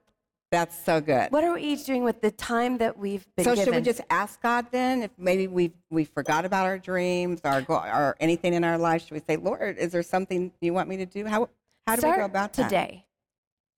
that's 0.53 0.85
so 0.85 1.01
good. 1.01 1.33
what 1.33 1.43
are 1.43 1.55
we 1.55 1.63
each 1.63 1.85
doing 1.85 2.05
with 2.05 2.21
the 2.21 2.31
time 2.31 2.79
that 2.79 2.97
we've 2.97 3.27
been 3.37 3.45
so 3.45 3.55
given? 3.57 3.65
should 3.65 3.75
we 3.75 3.81
just 3.83 4.03
ask 4.11 4.41
God 4.41 4.67
then 4.71 5.03
if 5.03 5.11
maybe 5.19 5.49
we 5.49 5.73
we 5.91 6.05
forgot 6.05 6.45
about 6.45 6.67
our 6.67 6.79
dreams 6.79 7.41
or 7.43 7.65
or 7.69 8.15
anything 8.21 8.55
in 8.55 8.63
our 8.63 8.79
life? 8.79 9.03
Should 9.03 9.13
we 9.13 9.23
say, 9.27 9.37
Lord, 9.37 9.79
is 9.79 9.91
there 9.91 10.03
something 10.05 10.53
you 10.61 10.73
want 10.73 10.89
me 10.89 10.99
to 10.99 11.07
do? 11.07 11.27
How 11.27 11.49
how 11.87 11.97
do 11.97 12.01
Start 12.01 12.17
we 12.19 12.21
go 12.21 12.25
about 12.27 12.53
that? 12.53 12.65
today? 12.69 13.07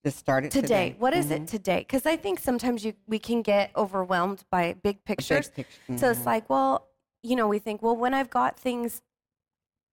Just 0.05 0.19
start 0.19 0.45
it 0.45 0.51
Today. 0.51 0.61
today. 0.91 0.97
What 0.99 1.15
is 1.15 1.27
Mhm. 1.29 1.31
it 1.31 1.47
today? 1.49 1.79
Because 1.79 2.05
I 2.05 2.17
think 2.17 2.39
sometimes 2.39 2.85
you 2.85 2.93
we 3.07 3.19
can 3.19 3.41
get 3.41 3.71
overwhelmed 3.75 4.45
by 4.51 4.75
big 4.75 5.03
pictures. 5.05 5.49
picture. 5.49 5.97
So 5.97 6.11
it's 6.11 6.27
like, 6.27 6.51
well, 6.51 6.89
you 7.23 7.37
know, 7.37 7.49
we 7.49 7.59
think, 7.59 7.81
well, 7.81 7.97
when 7.97 8.13
I've 8.13 8.29
got 8.29 8.59
things 8.59 9.01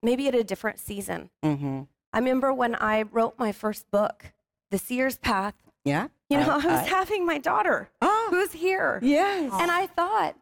maybe 0.04 0.28
at 0.28 0.36
a 0.36 0.44
different 0.44 0.80
season. 0.80 1.30
Mm-hmm. 1.46 1.82
I 2.12 2.18
remember 2.18 2.52
when 2.54 2.76
I 2.76 3.04
wrote 3.04 3.38
my 3.38 3.52
first 3.54 3.90
book, 3.92 4.34
The 4.72 4.78
Seer's 4.80 5.18
Path, 5.18 5.54
Yeah. 5.86 6.08
You 6.32 6.38
know, 6.38 6.50
Uh, 6.50 6.62
I 6.64 6.66
was 6.68 6.82
uh, 6.82 6.86
having 6.86 7.26
my 7.26 7.38
daughter 7.38 7.90
oh, 8.02 8.28
who's 8.32 8.52
here. 8.54 9.00
yes. 9.04 9.52
And 9.54 9.70
I 9.70 9.88
thought, 9.88 10.36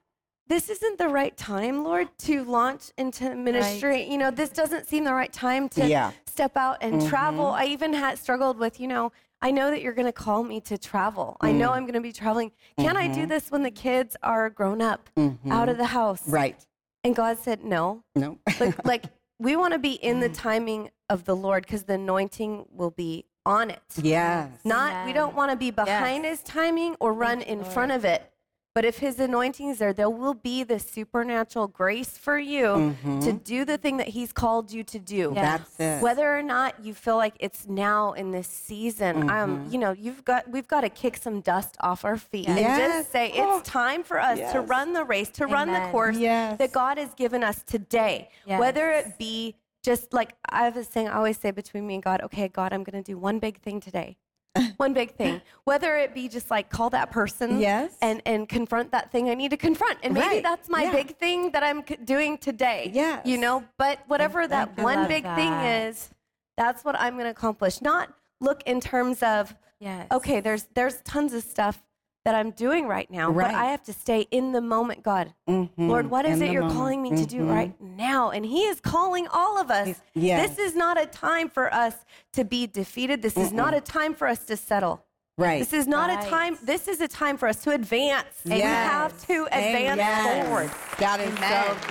this 0.47 0.69
isn't 0.69 0.97
the 0.97 1.09
right 1.09 1.35
time, 1.37 1.83
Lord, 1.83 2.07
to 2.19 2.43
launch 2.43 2.91
into 2.97 3.35
ministry. 3.35 4.09
You 4.09 4.17
know, 4.17 4.31
this 4.31 4.49
doesn't 4.49 4.87
seem 4.87 5.03
the 5.03 5.13
right 5.13 5.31
time 5.31 5.69
to 5.69 5.87
Yeah. 5.87 6.11
step 6.25 6.55
out 6.57 6.77
and 6.81 7.05
travel. 7.07 7.45
Mm-hmm. 7.45 7.61
I 7.61 7.65
even 7.65 7.93
had 7.93 8.17
struggled 8.17 8.57
with, 8.57 8.79
you 8.79 8.87
know, 8.87 9.11
I 9.41 9.51
know 9.51 9.69
that 9.71 9.81
you're 9.81 9.93
going 9.93 10.07
to 10.07 10.11
call 10.11 10.43
me 10.43 10.59
to 10.61 10.77
travel. 10.77 11.37
I 11.39 11.51
Mm. 11.51 11.55
know 11.55 11.71
I'm 11.73 11.83
going 11.83 11.93
to 11.93 12.01
be 12.01 12.11
traveling. 12.11 12.51
Can 12.77 12.97
I 12.97 13.07
do 13.07 13.25
this 13.25 13.51
when 13.51 13.63
the 13.63 13.71
kids 13.71 14.17
are 14.23 14.49
grown 14.49 14.81
up, 14.81 15.09
Mhm. 15.15 15.37
out 15.51 15.69
of 15.69 15.77
the 15.77 15.85
house? 15.87 16.27
right. 16.27 16.57
And 17.05 17.15
God 17.15 17.37
said, 17.39 17.63
no. 17.63 18.03
No. 18.15 18.39
Like, 18.59 18.85
like 18.85 19.03
we 19.39 19.55
want 19.55 19.71
to 19.73 19.79
be 19.79 19.93
in 19.93 20.17
Mm. 20.17 20.21
the 20.21 20.29
timing 20.29 20.91
of 21.09 21.23
the 21.23 21.35
Lord 21.35 21.63
because 21.63 21.83
the 21.83 21.93
anointing 21.93 22.65
will 22.71 22.91
be 22.91 23.25
on 23.45 23.69
it. 23.71 23.81
yes. 24.01 24.49
Not, 24.63 25.05
we 25.05 25.13
don't 25.13 25.35
want 25.35 25.51
to 25.51 25.57
be 25.57 25.71
behind 25.71 26.25
his 26.25 26.41
timing 26.43 26.95
or 26.99 27.13
run 27.13 27.41
in 27.41 27.63
front 27.63 27.91
of 27.91 28.05
it. 28.05 28.31
But 28.75 28.85
if 28.85 28.99
his 28.99 29.19
anointing 29.19 29.69
is 29.69 29.79
there, 29.79 29.93
there 29.93 30.11
will 30.11 30.35
be 30.35 30.63
the 30.63 30.77
supernatural 30.79 31.67
grace 31.67 32.17
for 32.17 32.37
you 32.37 32.95
to 33.21 33.33
do 33.33 33.65
the 33.65 33.77
thing 33.77 33.97
that 33.97 34.09
he's 34.09 34.31
called 34.31 34.71
you 34.71 34.83
to 34.83 34.99
do. 34.99 35.31
That's 35.33 35.77
it. 35.79 36.01
Whether 36.03 36.37
or 36.37 36.43
not 36.43 36.85
you 36.85 36.93
feel 36.93 37.17
like 37.17 37.33
it's 37.39 37.67
now 37.67 38.13
in 38.13 38.31
this 38.31 38.47
season, 38.47 39.29
um, 39.29 39.67
you 39.71 39.79
know, 39.79 39.91
you've 39.91 40.23
got 40.23 40.49
we've 40.49 40.67
got 40.67 40.81
to 40.81 40.89
kick 40.89 41.17
some 41.17 41.41
dust 41.41 41.75
off 41.81 42.05
our 42.05 42.15
feet 42.15 42.47
and 42.47 42.59
Yes. 42.59 42.77
just 42.99 43.11
say 43.11 43.33
Oh, 43.35 43.57
it's 43.57 43.67
time 43.67 44.03
for 44.03 44.19
us 44.19 44.37
to 44.53 44.61
run 44.61 44.93
the 44.93 45.03
race, 45.03 45.29
to 45.31 45.47
run 45.47 45.73
the 45.73 45.79
course 45.91 46.17
Yes. 46.17 46.59
that 46.59 46.71
God 46.71 46.99
has 46.99 47.13
given 47.15 47.43
us 47.43 47.63
today. 47.63 48.29
Whether 48.45 48.91
it 48.91 49.17
be 49.17 49.55
just 49.83 50.13
like 50.13 50.35
I 50.47 50.69
was 50.69 50.87
saying, 50.87 51.07
I 51.07 51.13
always 51.13 51.37
say 51.37 51.51
between 51.51 51.87
me 51.87 51.95
and 51.95 52.03
God, 52.03 52.21
okay, 52.21 52.47
God, 52.47 52.73
I'm 52.73 52.83
going 52.83 53.01
to 53.01 53.11
do 53.11 53.17
one 53.17 53.39
big 53.39 53.59
thing 53.61 53.79
today. 53.79 54.17
one 54.77 54.93
big 54.93 55.15
thing. 55.15 55.41
Whether 55.63 55.95
it 55.97 56.13
be 56.13 56.27
just 56.27 56.49
like 56.49 56.69
call 56.69 56.89
that 56.89 57.11
person 57.11 57.59
Yes. 57.59 57.95
and, 58.01 58.21
and 58.25 58.49
confront 58.49 58.91
that 58.91 59.11
thing 59.11 59.29
I 59.29 59.35
need 59.35 59.51
to 59.51 59.57
confront. 59.57 59.99
And 60.03 60.13
maybe 60.13 60.25
Right. 60.27 60.43
that's 60.43 60.67
my 60.69 60.83
Yeah. 60.83 60.91
big 60.91 61.17
thing 61.17 61.51
that 61.51 61.63
I'm 61.63 61.85
c- 61.87 61.97
doing 62.03 62.37
today. 62.37 62.89
Yes. 62.93 63.25
You 63.25 63.37
know, 63.37 63.63
but 63.77 63.99
whatever 64.07 64.47
that 64.47 64.71
I 64.77 64.81
one 64.83 65.07
big 65.07 65.23
thing 65.35 65.53
is, 65.53 66.09
that's 66.57 66.83
what 66.83 66.99
I'm 66.99 67.13
going 67.13 67.25
to 67.25 67.31
accomplish. 67.31 67.81
Not 67.81 68.11
look 68.41 68.63
in 68.63 68.81
terms 68.81 69.21
of, 69.23 69.55
Yes. 69.79 70.07
okay, 70.11 70.41
there's 70.41 70.63
there's 70.73 70.99
tons 71.01 71.33
of 71.33 71.43
stuff 71.43 71.81
that 72.25 72.35
I'm 72.35 72.51
doing 72.51 72.87
right 72.87 73.09
now, 73.09 73.31
Right. 73.31 73.51
but 73.51 73.55
I 73.55 73.65
have 73.71 73.83
to 73.83 73.93
stay 73.93 74.21
in 74.31 74.51
the 74.51 74.61
moment, 74.61 75.03
God. 75.03 75.33
Mhm. 75.47 75.69
Lord, 75.77 76.09
what 76.09 76.25
is 76.25 76.41
In 76.41 76.47
it 76.47 76.51
you're 76.51 76.61
moment. 76.61 76.77
calling 76.77 77.01
me 77.01 77.09
to 77.11 77.25
do 77.25 77.41
Mhm. 77.41 77.49
right 77.55 77.81
now? 77.81 78.29
And 78.31 78.45
He 78.45 78.63
is 78.65 78.79
calling 78.81 79.27
all 79.29 79.57
of 79.59 79.71
us. 79.71 80.01
Yes. 80.13 80.49
This 80.55 80.69
is 80.71 80.75
not 80.75 80.99
a 81.01 81.05
time 81.05 81.49
for 81.49 81.73
us 81.73 81.95
to 82.33 82.43
be 82.43 82.67
defeated. 82.67 83.21
This 83.21 83.37
is 83.37 83.51
not 83.53 83.73
a 83.73 83.81
time 83.81 84.13
for 84.13 84.27
us 84.27 84.39
to 84.45 84.57
settle. 84.57 85.03
Right. 85.37 85.59
This 85.59 85.71
is 85.71 85.87
not 85.87 86.09
Right. 86.09 86.25
a 86.25 86.29
time. 86.29 86.57
This 86.61 86.89
is 86.89 86.99
a 86.99 87.07
time 87.07 87.37
for 87.37 87.47
us 87.47 87.63
to 87.63 87.71
advance. 87.71 88.27
We 88.43 88.57
Yes. 88.57 88.91
have 88.91 89.25
to 89.27 89.45
advance 89.45 89.97
Yes. 89.97 90.45
forward. 90.45 90.71
That 90.97 91.21
is 91.21 91.33
Amen. 91.37 91.77
so 91.77 91.87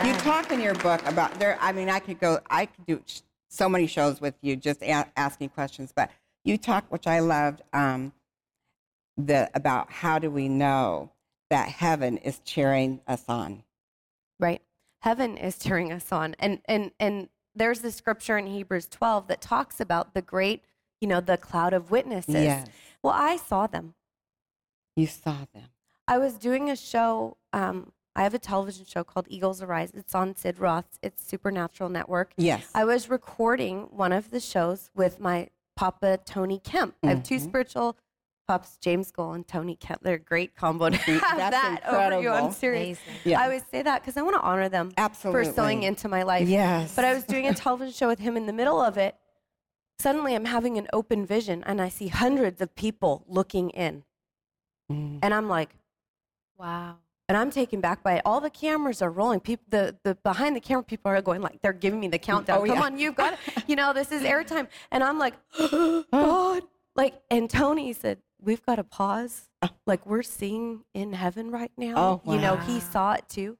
good. 0.00 0.06
You 0.06 0.14
talk 0.20 0.50
in 0.50 0.60
your 0.62 0.74
book 0.76 1.06
about 1.06 1.38
there. 1.38 1.58
I 1.60 1.72
mean, 1.72 1.90
I 1.90 1.98
could 1.98 2.18
go. 2.18 2.40
I 2.48 2.64
could 2.66 2.86
do 2.86 3.02
so 3.50 3.68
many 3.68 3.86
shows 3.86 4.22
with 4.22 4.34
you, 4.40 4.56
just 4.56 4.82
a- 4.82 5.06
asking 5.18 5.50
questions. 5.50 5.92
But 5.94 6.10
you 6.44 6.56
talk, 6.56 6.86
which 6.88 7.06
I 7.06 7.18
loved, 7.18 7.60
um, 7.74 8.12
the 9.16 9.50
about 9.54 9.90
how 9.90 10.18
do 10.18 10.30
we 10.30 10.48
know 10.48 11.10
that 11.50 11.68
heaven 11.68 12.18
is 12.18 12.40
cheering 12.40 13.00
us 13.06 13.24
on? 13.28 13.62
Right. 14.38 14.62
Heaven 15.02 15.36
is 15.36 15.58
cheering 15.58 15.92
us 15.92 16.12
on. 16.12 16.34
And 16.38 16.60
and 16.66 16.90
and 17.00 17.28
there's 17.54 17.80
the 17.80 17.90
scripture 17.92 18.36
in 18.36 18.46
Hebrews 18.46 18.88
12 18.88 19.28
that 19.28 19.40
talks 19.40 19.80
about 19.80 20.12
the 20.14 20.22
great, 20.22 20.64
you 21.00 21.08
know, 21.08 21.20
the 21.20 21.36
cloud 21.38 21.72
of 21.72 21.90
witnesses. 21.90 22.34
Yes. 22.34 22.66
Well, 23.02 23.14
I 23.16 23.36
saw 23.36 23.66
them. 23.66 23.94
You 24.94 25.06
saw 25.06 25.44
them. 25.54 25.68
I 26.08 26.18
was 26.18 26.34
doing 26.34 26.70
a 26.70 26.76
show. 26.76 27.36
Um, 27.52 27.92
I 28.14 28.22
have 28.22 28.34
a 28.34 28.38
television 28.38 28.84
show 28.86 29.04
called 29.04 29.26
Eagles 29.28 29.62
Arise. 29.62 29.92
It's 29.94 30.14
on 30.14 30.34
Sid 30.36 30.58
Roth's 30.58 30.98
It's 31.02 31.22
Supernatural 31.26 31.90
Network. 31.90 32.32
Yes. 32.36 32.70
I 32.74 32.84
was 32.84 33.10
recording 33.10 33.82
one 33.90 34.12
of 34.12 34.30
the 34.30 34.40
shows 34.40 34.90
with 34.94 35.20
my 35.20 35.48
papa 35.76 36.18
Tony 36.24 36.58
Kemp. 36.58 36.94
I 37.02 37.08
have 37.08 37.22
two 37.22 37.36
Mhm. 37.36 37.44
spiritual 37.44 37.96
pops, 38.46 38.76
James 38.78 39.10
Goll 39.10 39.32
and 39.32 39.46
Tony 39.46 39.76
Kemp. 39.76 40.02
They're 40.02 40.14
a 40.14 40.18
great 40.18 40.54
combo 40.54 40.90
to 40.90 40.96
have 40.96 41.36
That's 41.38 41.50
that 41.50 41.82
over 41.86 41.98
you. 42.22 42.28
I'm 42.30 42.44
incredible. 42.46 42.52
serious. 42.52 42.98
Yeah. 43.24 43.40
I 43.40 43.44
always 43.44 43.62
say 43.70 43.82
that 43.82 44.02
because 44.02 44.16
I 44.16 44.22
want 44.22 44.36
to 44.36 44.42
honor 44.42 44.68
them 44.68 44.92
Absolutely. 44.96 45.44
for 45.46 45.52
sewing 45.52 45.82
into 45.82 46.08
my 46.08 46.22
life. 46.22 46.48
Yes. 46.48 46.94
But 46.94 47.04
I 47.04 47.14
was 47.14 47.24
doing 47.24 47.46
a 47.48 47.54
television 47.54 47.92
show 47.92 48.08
with 48.08 48.18
him 48.20 48.36
in 48.36 48.46
the 48.46 48.52
middle 48.52 48.80
of 48.80 48.96
it. 48.96 49.16
Suddenly, 49.98 50.34
I'm 50.34 50.44
having 50.44 50.76
an 50.78 50.86
open 50.92 51.24
vision 51.24 51.62
and 51.66 51.80
I 51.80 51.88
see 51.88 52.08
hundreds 52.08 52.60
of 52.60 52.74
people 52.74 53.24
looking 53.28 53.70
in. 53.70 54.04
Mm. 54.92 55.18
And 55.22 55.32
I'm 55.34 55.48
like, 55.48 55.70
Wow. 56.58 56.96
and 57.28 57.36
I'm 57.36 57.50
taken 57.50 57.80
back 57.80 58.02
by 58.02 58.14
it. 58.16 58.22
All 58.24 58.40
the 58.40 58.50
cameras 58.50 59.02
are 59.02 59.10
rolling. 59.10 59.40
People, 59.40 59.64
the, 59.70 59.96
the 60.04 60.14
behind 60.16 60.54
the 60.54 60.60
camera 60.60 60.82
people 60.84 61.10
are 61.10 61.20
going 61.22 61.40
like 61.42 61.60
they're 61.62 61.72
giving 61.72 61.98
me 62.00 62.08
the 62.08 62.18
countdown. 62.18 62.58
Oh, 62.58 62.66
Come 62.66 62.76
yeah. 62.76 62.82
on, 62.82 62.98
you've 62.98 63.14
got 63.16 63.34
it. 63.34 63.38
You 63.66 63.76
know, 63.76 63.92
this 63.92 64.12
is 64.12 64.22
airtime. 64.22 64.68
And 64.90 65.02
I'm 65.02 65.18
like, 65.18 65.34
God, 66.12 66.62
like. 66.94 67.14
And 67.30 67.48
Tony 67.50 67.92
said, 67.92 68.18
we've 68.40 68.64
got 68.64 68.76
to 68.76 68.84
pause. 68.84 69.48
Oh. 69.62 69.68
Like 69.86 70.06
we're 70.06 70.22
seeing 70.22 70.84
in 70.94 71.12
heaven 71.12 71.50
right 71.50 71.72
now. 71.76 71.94
Oh, 71.96 72.20
wow. 72.24 72.34
You 72.34 72.40
know, 72.40 72.56
he 72.56 72.80
saw 72.80 73.12
it 73.14 73.28
too. 73.28 73.58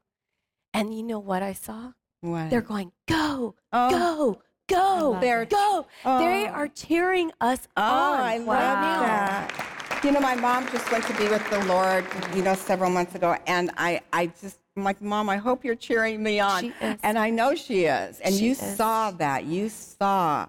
And 0.74 0.94
you 0.96 1.02
know 1.02 1.18
what 1.18 1.42
I 1.42 1.52
saw? 1.52 1.92
What? 2.20 2.50
They're 2.50 2.60
going, 2.60 2.92
go, 3.08 3.54
Oh. 3.72 3.90
go, 3.90 4.42
go, 4.68 5.18
They're- 5.20 5.46
go. 5.46 5.86
Oh. 6.04 6.18
They 6.18 6.46
Oh. 6.48 6.52
are 6.52 6.68
cheering 6.68 7.32
us 7.40 7.66
Oh, 7.76 7.82
on. 7.82 8.20
I 8.20 8.38
love 8.38 8.46
now. 8.46 9.00
that. 9.00 10.00
You 10.04 10.12
know, 10.12 10.20
my 10.20 10.34
mom 10.36 10.68
just 10.68 10.90
went 10.92 11.04
to 11.04 11.16
be 11.16 11.28
with 11.28 11.48
the 11.50 11.64
Lord, 11.64 12.04
you 12.34 12.42
know, 12.42 12.54
several 12.54 12.90
months 12.90 13.14
ago, 13.14 13.36
and 13.46 13.70
I, 13.76 14.02
I 14.12 14.26
just, 14.26 14.58
I'm 14.76 14.84
like, 14.84 15.00
Mom, 15.00 15.28
I 15.30 15.38
hope 15.38 15.64
you're 15.64 15.74
cheering 15.74 16.22
me 16.22 16.38
on. 16.38 16.60
She 16.64 16.68
is. 16.82 16.98
And 17.02 17.18
I 17.18 17.30
know 17.30 17.54
she 17.54 17.86
is. 17.86 18.20
And 18.20 18.34
She 18.34 18.44
you 18.44 18.50
is. 18.52 18.76
saw 18.76 19.10
that. 19.12 19.44
You 19.46 19.68
saw 19.70 20.46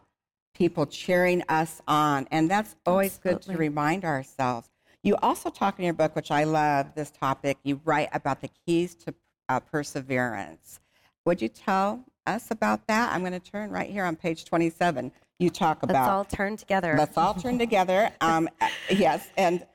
people 0.58 0.86
cheering 0.88 1.44
us 1.50 1.82
on. 1.88 2.28
And 2.32 2.50
that's 2.50 2.76
always 2.86 3.18
good 3.18 3.42
to 3.44 3.56
remind 3.56 4.04
ourselves. 4.04 4.70
You 5.04 5.16
also 5.22 5.50
talk 5.50 5.78
in 5.78 5.86
your 5.86 5.94
book, 5.94 6.16
which 6.16 6.32
I 6.32 6.44
love 6.44 6.96
this 6.96 7.12
topic, 7.12 7.58
you 7.64 7.80
write 7.86 8.10
about 8.12 8.42
the 8.42 8.50
keys 8.66 8.96
to 8.96 9.14
uh, 9.48 9.60
perseverance. 9.60 10.80
Would 11.26 11.42
you 11.42 11.50
tell 11.50 12.04
us 12.26 12.50
about 12.52 12.88
that? 12.88 13.14
I'm 13.14 13.22
going 13.22 13.34
to 13.34 13.40
turn 13.40 13.70
right 13.70 13.90
here 13.90 14.04
on 14.04 14.16
page 14.16 14.46
27. 14.46 15.12
You 15.40 15.50
talk 15.52 15.80
Let's 15.84 15.92
about 15.92 16.10
all 16.10 16.26
turn 16.26 16.58
together. 16.58 16.96
Let's 16.98 17.18
all 17.18 17.36
turn 17.36 17.60
together. 17.60 18.10
Um, 18.22 18.50
yes, 18.90 19.30
and 19.38 19.66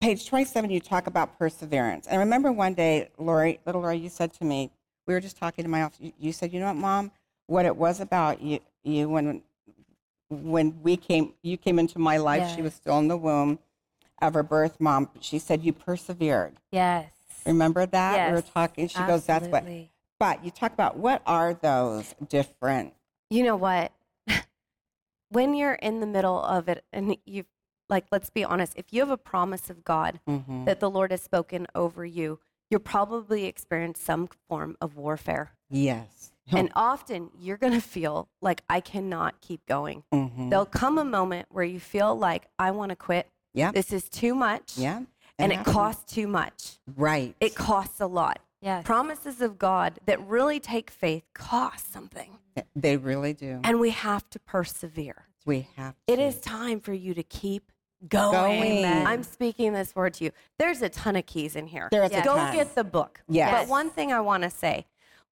page 0.00 0.26
27, 0.26 0.70
you 0.70 0.80
talk 0.80 1.06
about 1.06 1.38
perseverance. 1.38 2.06
And 2.06 2.16
I 2.16 2.18
remember 2.18 2.50
one 2.50 2.74
day, 2.74 3.10
Lori, 3.18 3.60
little 3.64 3.82
Lori, 3.82 3.98
you 3.98 4.08
said 4.08 4.32
to 4.34 4.44
me, 4.44 4.72
we 5.06 5.14
were 5.14 5.20
just 5.20 5.38
talking 5.38 5.64
in 5.64 5.70
my 5.70 5.84
office. 5.84 6.00
You, 6.00 6.12
you 6.18 6.32
said, 6.32 6.52
"You 6.52 6.60
know 6.60 6.66
what, 6.66 6.76
Mom? 6.76 7.12
What 7.46 7.64
it 7.64 7.74
was 7.74 8.00
about 8.00 8.42
you, 8.42 8.58
you 8.82 9.08
when 9.08 9.42
when 10.30 10.82
we 10.82 10.96
came, 10.96 11.34
you 11.42 11.56
came 11.56 11.78
into 11.78 11.98
my 11.98 12.16
life. 12.18 12.48
She 12.54 12.62
was 12.62 12.74
still 12.74 12.98
in 12.98 13.08
the 13.08 13.16
womb 13.16 13.58
of 14.20 14.34
her 14.34 14.42
birth, 14.42 14.80
Mom. 14.80 15.08
She 15.20 15.38
said 15.38 15.62
you 15.62 15.72
persevered. 15.72 16.56
Yes. 16.70 17.10
Remember 17.46 17.86
that 17.86 18.28
we 18.28 18.34
were 18.34 18.42
talking. 18.42 18.88
She 18.88 19.02
goes, 19.04 19.24
"That's 19.26 19.48
what." 19.48 19.64
But 20.18 20.44
you 20.44 20.50
talk 20.50 20.72
about 20.72 20.96
what 20.96 21.22
are 21.26 21.54
those 21.54 22.14
different? 22.28 22.94
you 23.30 23.42
know 23.44 23.56
what? 23.56 23.92
when 25.30 25.54
you're 25.54 25.74
in 25.74 26.00
the 26.00 26.06
middle 26.06 26.42
of 26.42 26.68
it 26.68 26.82
and 26.92 27.16
you 27.26 27.44
like 27.90 28.06
let's 28.10 28.30
be 28.30 28.44
honest, 28.44 28.72
if 28.76 28.86
you 28.92 29.00
have 29.00 29.10
a 29.10 29.16
promise 29.18 29.70
of 29.70 29.84
God 29.84 30.20
Mhm. 30.28 30.64
that 30.66 30.80
the 30.80 30.90
Lord 30.90 31.10
has 31.10 31.22
spoken 31.22 31.66
over 31.74 32.04
you, 32.04 32.40
you're 32.70 32.80
probably 32.80 33.44
experienced 33.44 34.02
some 34.04 34.28
form 34.48 34.76
of 34.80 34.96
warfare. 34.96 35.52
Yes. 35.70 36.32
And 36.52 36.70
often 36.74 37.30
you're 37.38 37.56
going 37.56 37.72
to 37.74 37.80
feel 37.80 38.28
like 38.40 38.62
I 38.68 38.80
cannot 38.80 39.40
keep 39.40 39.64
going. 39.66 40.04
Mhm. 40.12 40.50
There'll 40.50 40.64
come 40.66 40.98
a 40.98 41.04
moment 41.04 41.48
where 41.50 41.64
you 41.64 41.80
feel 41.80 42.16
like 42.16 42.46
I 42.58 42.70
want 42.70 42.90
to 42.90 42.96
quit. 42.96 43.28
Yeah. 43.54 43.72
This 43.72 43.92
is 43.92 44.08
too 44.08 44.34
much. 44.34 44.76
Yeah. 44.78 45.02
And 45.38 45.52
it 45.52 45.64
costs 45.64 46.12
too 46.12 46.26
much. 46.26 46.78
Right. 46.96 47.36
It 47.40 47.54
costs 47.54 48.00
a 48.00 48.06
lot. 48.06 48.40
Yes. 48.60 48.84
Promises 48.84 49.40
of 49.40 49.56
God 49.58 50.00
that 50.06 50.20
really 50.26 50.58
take 50.58 50.90
faith 50.90 51.24
cost 51.32 51.92
something. 51.92 52.38
They 52.74 52.96
really 52.96 53.34
do. 53.34 53.60
And 53.62 53.78
we 53.78 53.90
have 53.90 54.28
to 54.30 54.38
persevere. 54.40 55.26
we 55.46 55.68
have. 55.76 55.94
To. 56.08 56.20
is 56.20 56.40
time 56.40 56.80
for 56.80 56.92
you 56.92 57.14
to 57.14 57.22
keep 57.22 57.70
going. 58.08 58.82
Going. 58.82 59.06
I'm 59.06 59.22
speaking 59.22 59.72
this 59.72 59.94
word 59.94 60.14
to 60.14 60.24
you. 60.24 60.30
There's 60.58 60.82
a 60.82 60.88
ton 60.88 61.14
of 61.16 61.24
keys 61.26 61.54
in 61.56 61.66
here. 61.68 61.88
There 61.90 62.02
is 62.04 62.10
a 62.12 62.20
Go 62.22 62.34
ton. 62.34 62.54
get 62.54 62.74
the 62.74 62.84
book. 62.84 63.22
Yes. 63.28 63.52
But 63.52 63.68
one 63.70 63.90
thing 63.90 64.12
I 64.12 64.20
want 64.20 64.42
to 64.42 64.50
say, 64.50 64.86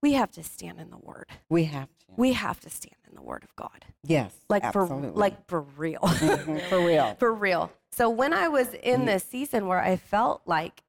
we 0.06 0.12
have 0.12 0.30
to 0.30 0.42
stand 0.44 0.78
in 0.80 0.90
the 0.90 0.98
word. 0.98 1.26
We 1.48 1.64
have 1.64 1.88
to. 1.88 2.06
We 2.16 2.32
have 2.34 2.60
to 2.60 2.70
stand 2.70 2.94
in 3.08 3.16
the 3.16 3.22
word 3.22 3.42
of 3.42 3.54
God. 3.56 3.84
yes. 4.04 4.32
Like 4.48 4.62
absolutely. 4.62 5.10
for 5.10 5.16
like 5.18 5.46
for 5.48 5.60
real. 5.62 5.98
Mhm, 6.02 6.68
for 6.68 6.80
real. 6.86 7.16
for 7.18 7.34
real. 7.34 7.72
So 7.90 8.08
when 8.08 8.32
I 8.32 8.46
was 8.48 8.72
in 8.74 9.00
Mm. 9.02 9.06
this 9.06 9.24
season 9.24 9.66
where 9.66 9.80
I 9.82 9.96
felt 9.96 10.42
like 10.46 10.84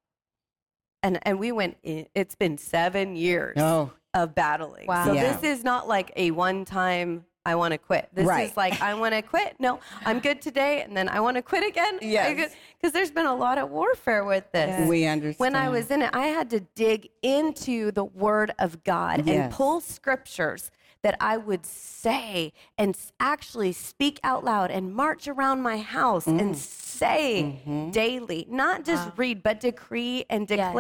and 1.02 1.20
and 1.24 1.40
we 1.40 1.52
went 1.52 1.78
in, 1.84 2.06
it's 2.14 2.36
been 2.36 2.58
7 2.60 3.16
years 3.16 3.58
Oh, 3.58 3.92
of 4.14 4.36
battling. 4.36 4.86
Wow. 4.88 5.06
So 5.06 5.14
Yeah. 5.14 5.34
this 5.34 5.44
is 5.44 5.64
not 5.64 5.88
like 5.88 6.12
a 6.16 6.30
one 6.32 6.64
time 6.64 7.26
I 7.48 7.56
want 7.56 7.72
to 7.72 7.78
quit. 7.78 8.10
This 8.14 8.26
Right. 8.28 8.50
is 8.50 8.58
like 8.58 8.82
I 8.82 8.94
want 8.94 9.14
to 9.14 9.22
quit. 9.22 9.56
No, 9.58 9.80
I'm 10.06 10.20
good 10.20 10.42
today 10.42 10.82
and 10.82 10.96
then 10.98 11.08
I 11.08 11.22
want 11.22 11.38
to 11.38 11.42
quit 11.42 11.66
again. 11.66 11.98
Yes. 12.18 12.52
Because 12.78 12.92
there's 12.94 13.10
been 13.12 13.26
a 13.26 13.36
lot 13.36 13.58
of 13.58 13.70
warfare 13.72 14.26
with 14.26 14.52
this. 14.52 14.68
Yes. 14.70 14.88
we 14.90 15.06
understand. 15.06 15.40
When 15.40 15.56
I 15.56 15.70
was 15.70 15.90
in 15.90 16.02
it, 16.02 16.10
I 16.14 16.28
had 16.28 16.50
to 16.52 16.60
dig 16.76 17.08
into 17.22 17.92
the 17.92 18.04
word 18.04 18.52
of 18.60 18.84
God 18.84 19.26
Yes. 19.26 19.46
and 19.46 19.54
pull 19.54 19.80
scriptures 19.80 20.72
that 21.04 21.16
I 21.22 21.38
would 21.38 21.66
say 21.66 22.52
and 22.78 22.98
actually 23.20 23.72
speak 23.72 24.20
out 24.24 24.44
loud 24.44 24.70
and 24.72 24.94
march 24.94 25.28
around 25.28 25.62
my 25.62 25.78
house 25.78 26.26
Mm. 26.26 26.40
and 26.42 26.58
say 26.58 27.62
Mm-hmm. 27.66 27.92
daily, 27.92 28.46
not 28.50 28.84
just 28.84 29.06
Wow. 29.08 29.14
read, 29.16 29.42
but 29.44 29.60
decree 29.62 30.26
and 30.30 30.50
Yes. 30.50 30.74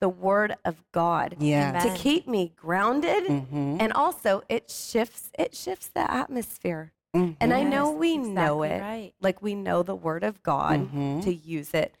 the 0.00 0.08
word 0.08 0.56
of 0.64 0.82
God 0.92 1.36
Yes. 1.38 1.82
to 1.84 1.90
keep 2.02 2.26
me 2.28 2.52
grounded 2.56 3.24
Mhm. 3.24 3.80
and 3.80 3.92
also 3.92 4.42
it 4.48 4.70
shifts 4.70 5.30
it 5.38 5.54
shifts 5.54 5.88
the 5.88 6.10
atmosphere 6.10 6.92
and 7.14 7.54
i 7.54 7.62
know 7.62 7.92
Yes, 7.92 7.98
we 7.98 8.16
know 8.18 8.62
exactly 8.62 8.68
it 8.68 8.80
right. 8.82 9.12
like 9.22 9.40
we 9.42 9.54
know 9.54 9.82
the 9.82 9.94
word 9.96 10.22
of 10.22 10.42
god 10.42 10.90
Mhm. 10.92 11.22
to 11.24 11.32
use 11.34 11.72
it 11.72 11.94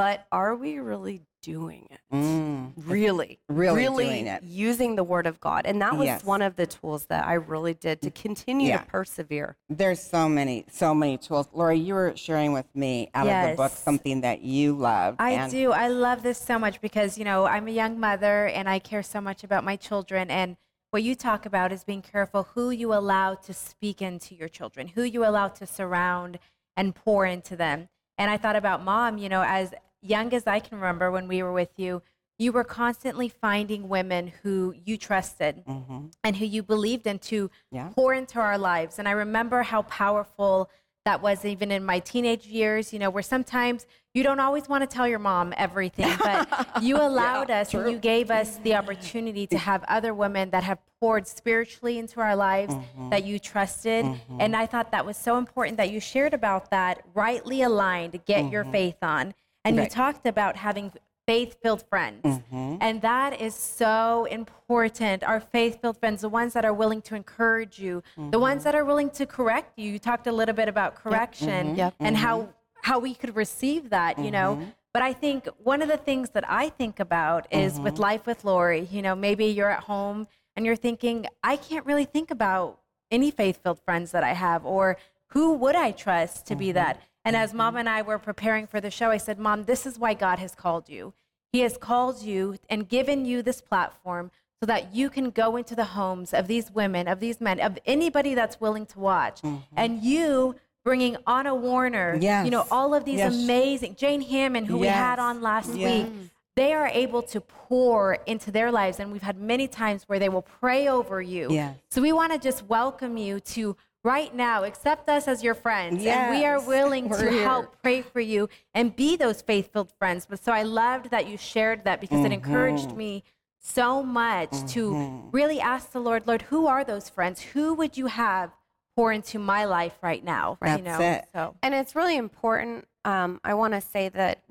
but 0.00 0.26
are 0.32 0.56
we 0.56 0.78
really 0.78 1.20
doing 1.42 1.86
it 1.90 2.00
Mm. 2.10 2.72
really 2.76 3.38
Really 3.48 3.84
doing 3.84 4.26
it. 4.26 4.42
using 4.42 4.96
the 4.96 5.04
word 5.04 5.26
of 5.26 5.40
god 5.40 5.66
and 5.66 5.80
that 5.82 5.94
was 5.96 6.06
Yes. 6.06 6.24
one 6.24 6.40
of 6.40 6.56
the 6.56 6.66
tools 6.66 7.04
that 7.06 7.26
i 7.26 7.34
really 7.34 7.74
did 7.74 8.00
to 8.02 8.10
continue 8.10 8.68
Yeah. 8.68 8.78
to 8.78 8.86
persevere 8.86 9.56
There's 9.68 10.00
so 10.02 10.26
many, 10.28 10.64
so 10.70 10.94
many 10.94 11.18
tools. 11.18 11.48
Lori, 11.52 11.78
you 11.78 11.92
were 11.94 12.12
sharing 12.16 12.52
with 12.54 12.66
me 12.74 13.10
out 13.14 13.26
of 13.28 13.50
the 13.50 13.56
book 13.56 13.72
something 13.72 14.22
that 14.22 14.40
you 14.40 14.72
love. 14.72 15.16
I 15.18 15.32
and 15.32 15.50
do. 15.52 15.72
I 15.72 15.88
love 15.88 16.22
this 16.22 16.38
so 16.38 16.58
much 16.58 16.80
because, 16.80 17.16
you 17.18 17.24
know, 17.24 17.44
I'm 17.46 17.68
a 17.68 17.70
young 17.82 18.00
mother 18.00 18.46
and 18.48 18.68
I 18.68 18.78
care 18.78 19.02
so 19.02 19.20
much 19.20 19.44
about 19.44 19.62
my 19.64 19.76
children. 19.76 20.30
And 20.30 20.56
what 20.92 21.02
you 21.02 21.14
talk 21.14 21.44
about 21.46 21.72
is 21.72 21.84
being 21.84 22.02
careful 22.02 22.42
who 22.54 22.70
you 22.70 22.92
allow 22.94 23.34
to 23.34 23.52
speak 23.54 24.00
into 24.02 24.34
your 24.34 24.48
children, 24.48 24.88
who 24.88 25.02
you 25.02 25.24
allow 25.24 25.48
to 25.60 25.66
surround 25.66 26.38
and 26.76 26.94
pour 26.94 27.24
into 27.26 27.54
them. 27.56 27.88
And 28.18 28.30
I 28.30 28.36
thought 28.36 28.56
about 28.56 28.82
mom, 28.84 29.16
you 29.18 29.28
know, 29.28 29.42
as 29.46 29.72
young 30.02 30.32
as 30.34 30.46
I 30.46 30.60
can 30.60 30.78
remember 30.78 31.10
when 31.10 31.28
we 31.28 31.42
were 31.42 31.52
with 31.52 31.70
you, 31.76 32.02
you 32.38 32.52
were 32.52 32.64
constantly 32.64 33.28
finding 33.28 33.88
women 33.88 34.32
who 34.42 34.74
you 34.84 34.96
trusted 34.96 35.62
Mhm. 35.66 36.12
and 36.24 36.36
who 36.36 36.46
you 36.46 36.62
believed 36.62 37.06
in 37.06 37.18
to 37.18 37.50
Yeah. 37.70 37.90
pour 37.94 38.14
into 38.14 38.38
our 38.40 38.56
lives. 38.56 38.98
And 38.98 39.06
I 39.06 39.12
remember 39.12 39.62
how 39.62 39.82
powerful 39.82 40.70
that 41.04 41.20
was 41.22 41.44
even 41.44 41.70
in 41.70 41.84
my 41.84 41.98
teenage 41.98 42.46
years, 42.46 42.92
you 42.92 42.98
know, 42.98 43.08
where 43.10 43.22
sometimes 43.22 43.86
you 44.14 44.22
don't 44.22 44.40
always 44.40 44.68
want 44.68 44.82
to 44.82 44.86
tell 44.86 45.06
your 45.08 45.18
mom 45.18 45.52
everything, 45.56 46.14
but 46.22 46.46
you 46.82 46.96
allowed 46.96 47.48
Yeah, 47.48 47.60
us 47.60 47.70
true. 47.70 47.80
and 47.80 47.90
you 47.90 47.98
gave 47.98 48.30
us 48.30 48.56
the 48.58 48.74
opportunity 48.74 49.46
to 49.48 49.58
have 49.58 49.82
other 49.84 50.12
women 50.14 50.50
that 50.50 50.62
have 50.64 50.78
poured 51.00 51.26
spiritually 51.26 51.98
into 51.98 52.20
our 52.20 52.36
lives 52.36 52.74
Mm-hmm. 52.74 53.10
that 53.10 53.24
you 53.24 53.38
trusted. 53.38 54.04
And 54.38 54.54
I 54.56 54.66
thought 54.66 54.92
that 54.92 55.04
was 55.06 55.16
so 55.16 55.36
important 55.38 55.76
that 55.78 55.90
you 55.90 56.00
shared 56.00 56.34
about 56.34 56.70
that, 56.70 57.02
rightly 57.14 57.62
aligned, 57.62 58.22
get 58.26 58.50
your 58.50 58.64
faith 58.64 58.96
on. 59.02 59.34
And 59.64 59.76
you 59.76 59.82
Mm-hmm. 59.82 59.92
Talked 59.92 60.26
about 60.26 60.56
having 60.56 60.92
faith 61.26 61.56
filled 61.62 61.82
friends. 61.88 62.24
Mm-hmm. 62.24 62.76
And 62.80 63.02
that 63.02 63.40
is 63.40 63.54
so 63.54 64.24
important. 64.24 65.22
Our 65.22 65.38
faith 65.40 65.80
filled 65.80 65.98
friends, 65.98 66.22
the 66.22 66.28
ones 66.28 66.54
that 66.54 66.64
are 66.64 66.74
willing 66.74 67.02
to 67.02 67.14
encourage 67.14 67.78
you, 67.78 68.02
the 68.16 68.22
mm-hmm. 68.22 68.40
ones 68.40 68.64
that 68.64 68.74
are 68.74 68.84
willing 68.84 69.10
to 69.10 69.26
correct 69.26 69.78
you. 69.78 69.92
You 69.92 69.98
talked 69.98 70.26
a 70.26 70.32
little 70.32 70.54
bit 70.54 70.68
about 70.68 70.94
mm-hmm. 70.94 71.08
correction 71.08 71.76
Yep. 71.76 71.94
and 72.00 72.16
mm-hmm. 72.16 72.24
how, 72.24 72.48
how 72.82 72.98
we 72.98 73.14
could 73.14 73.36
receive 73.36 73.90
that, 73.90 74.18
you 74.18 74.30
know. 74.30 74.60
But 74.92 75.02
I 75.02 75.12
think 75.12 75.46
one 75.62 75.82
of 75.82 75.88
the 75.88 75.96
things 75.96 76.30
that 76.30 76.44
I 76.50 76.68
think 76.68 76.98
about 76.98 77.46
is 77.52 77.78
with 77.78 77.98
Life 77.98 78.26
with 78.26 78.44
Lori, 78.44 78.88
you 78.90 79.02
know, 79.02 79.14
maybe 79.14 79.46
you're 79.46 79.70
at 79.70 79.84
home 79.84 80.26
and 80.56 80.66
you're 80.66 80.74
thinking, 80.74 81.26
I 81.44 81.56
can't 81.56 81.86
really 81.86 82.06
think 82.06 82.32
about 82.32 82.80
any 83.10 83.30
faith 83.30 83.60
filled 83.62 83.80
friends 83.84 84.10
that 84.12 84.24
I 84.24 84.32
have, 84.32 84.66
or 84.66 84.96
who 85.28 85.54
would 85.54 85.76
I 85.76 85.92
trust 85.92 86.46
to 86.46 86.56
be 86.56 86.72
that? 86.72 87.00
And 87.24 87.36
as 87.36 87.52
mom 87.52 87.72
mm-hmm. 87.72 87.80
and 87.80 87.88
I 87.88 88.02
were 88.02 88.18
preparing 88.18 88.66
for 88.66 88.80
the 88.80 88.90
show, 88.90 89.10
I 89.10 89.18
said, 89.18 89.38
Mom, 89.38 89.64
this 89.64 89.86
is 89.86 89.98
why 89.98 90.14
God 90.14 90.38
has 90.38 90.54
called 90.54 90.88
you. 90.88 91.12
He 91.52 91.60
has 91.60 91.76
called 91.76 92.22
you 92.22 92.56
and 92.68 92.88
given 92.88 93.24
you 93.24 93.42
this 93.42 93.60
platform 93.60 94.30
so 94.60 94.66
that 94.66 94.94
you 94.94 95.10
can 95.10 95.30
go 95.30 95.56
into 95.56 95.74
the 95.74 95.84
homes 95.84 96.32
of 96.32 96.46
these 96.46 96.70
women, 96.70 97.08
of 97.08 97.18
these 97.18 97.40
men, 97.40 97.60
of 97.60 97.78
anybody 97.86 98.34
that's 98.34 98.60
willing 98.60 98.86
to 98.86 98.98
watch. 98.98 99.40
Mm-hmm. 99.42 99.74
And 99.76 100.02
you 100.02 100.56
bringing 100.84 101.16
Ana 101.26 101.54
Werner, 101.54 102.16
Yes. 102.20 102.44
you 102.44 102.50
know, 102.50 102.66
all 102.70 102.94
of 102.94 103.04
these 103.04 103.18
Yes. 103.18 103.34
amazing, 103.34 103.96
Jane 103.96 104.20
Hamon, 104.22 104.64
who 104.64 104.78
we 104.78 104.86
had 104.86 105.18
on 105.18 105.42
last 105.42 105.74
Yes. 105.74 106.06
week, 106.06 106.30
they 106.56 106.72
are 106.72 106.88
able 106.88 107.22
to 107.22 107.40
pour 107.40 108.14
into 108.26 108.50
their 108.50 108.70
lives. 108.70 108.98
And 109.00 109.12
we've 109.12 109.22
had 109.22 109.38
many 109.38 109.66
times 109.66 110.04
where 110.08 110.18
they 110.18 110.28
will 110.28 110.42
pray 110.42 110.88
over 110.88 111.20
you. 111.20 111.48
Yes. 111.50 111.76
So 111.90 112.02
we 112.02 112.12
want 112.12 112.32
to 112.32 112.38
just 112.38 112.66
welcome 112.66 113.16
you 113.16 113.40
to 113.40 113.76
right 114.02 114.34
now 114.34 114.64
accept 114.64 115.08
us 115.08 115.28
as 115.28 115.42
your 115.42 115.54
friends. 115.54 116.04
And 116.04 116.30
we 116.36 116.44
are 116.44 116.60
willing 116.66 117.08
We're 117.08 117.24
to 117.24 117.30
here. 117.30 117.42
help 117.42 117.76
pray 117.82 118.02
for 118.02 118.20
you 118.20 118.48
and 118.74 118.94
be 118.94 119.16
those 119.16 119.42
faith 119.42 119.72
filled 119.72 119.92
friends. 119.98 120.26
But 120.28 120.42
so 120.42 120.52
I 120.52 120.62
loved 120.62 121.10
that 121.10 121.26
you 121.28 121.36
shared 121.36 121.84
that 121.84 122.00
because 122.00 122.20
it 122.24 122.30
Mm-hmm. 122.32 122.32
encouraged 122.32 122.92
me 122.96 123.24
so 123.58 124.02
much 124.02 124.50
to 124.72 125.28
really 125.32 125.60
ask 125.60 125.92
the 125.92 126.00
Lord, 126.00 126.26
Lord, 126.26 126.42
who 126.42 126.66
are 126.66 126.82
those 126.84 127.08
friends? 127.10 127.40
Who 127.42 127.74
would 127.74 127.96
you 127.98 128.06
have 128.06 128.52
pour 128.96 129.12
into 129.12 129.38
my 129.38 129.64
life 129.66 129.98
right 130.02 130.24
now? 130.24 130.52
you 130.62 130.66
That's 130.66 130.82
know? 130.82 131.00
it. 131.00 131.24
So 131.34 131.54
And 131.62 131.74
it's 131.74 131.94
really 131.94 132.16
important. 132.16 132.86
Um, 133.04 133.38
I 133.44 133.52
want 133.54 133.74
to 133.74 133.80
say 133.82 134.08
that 134.10 134.42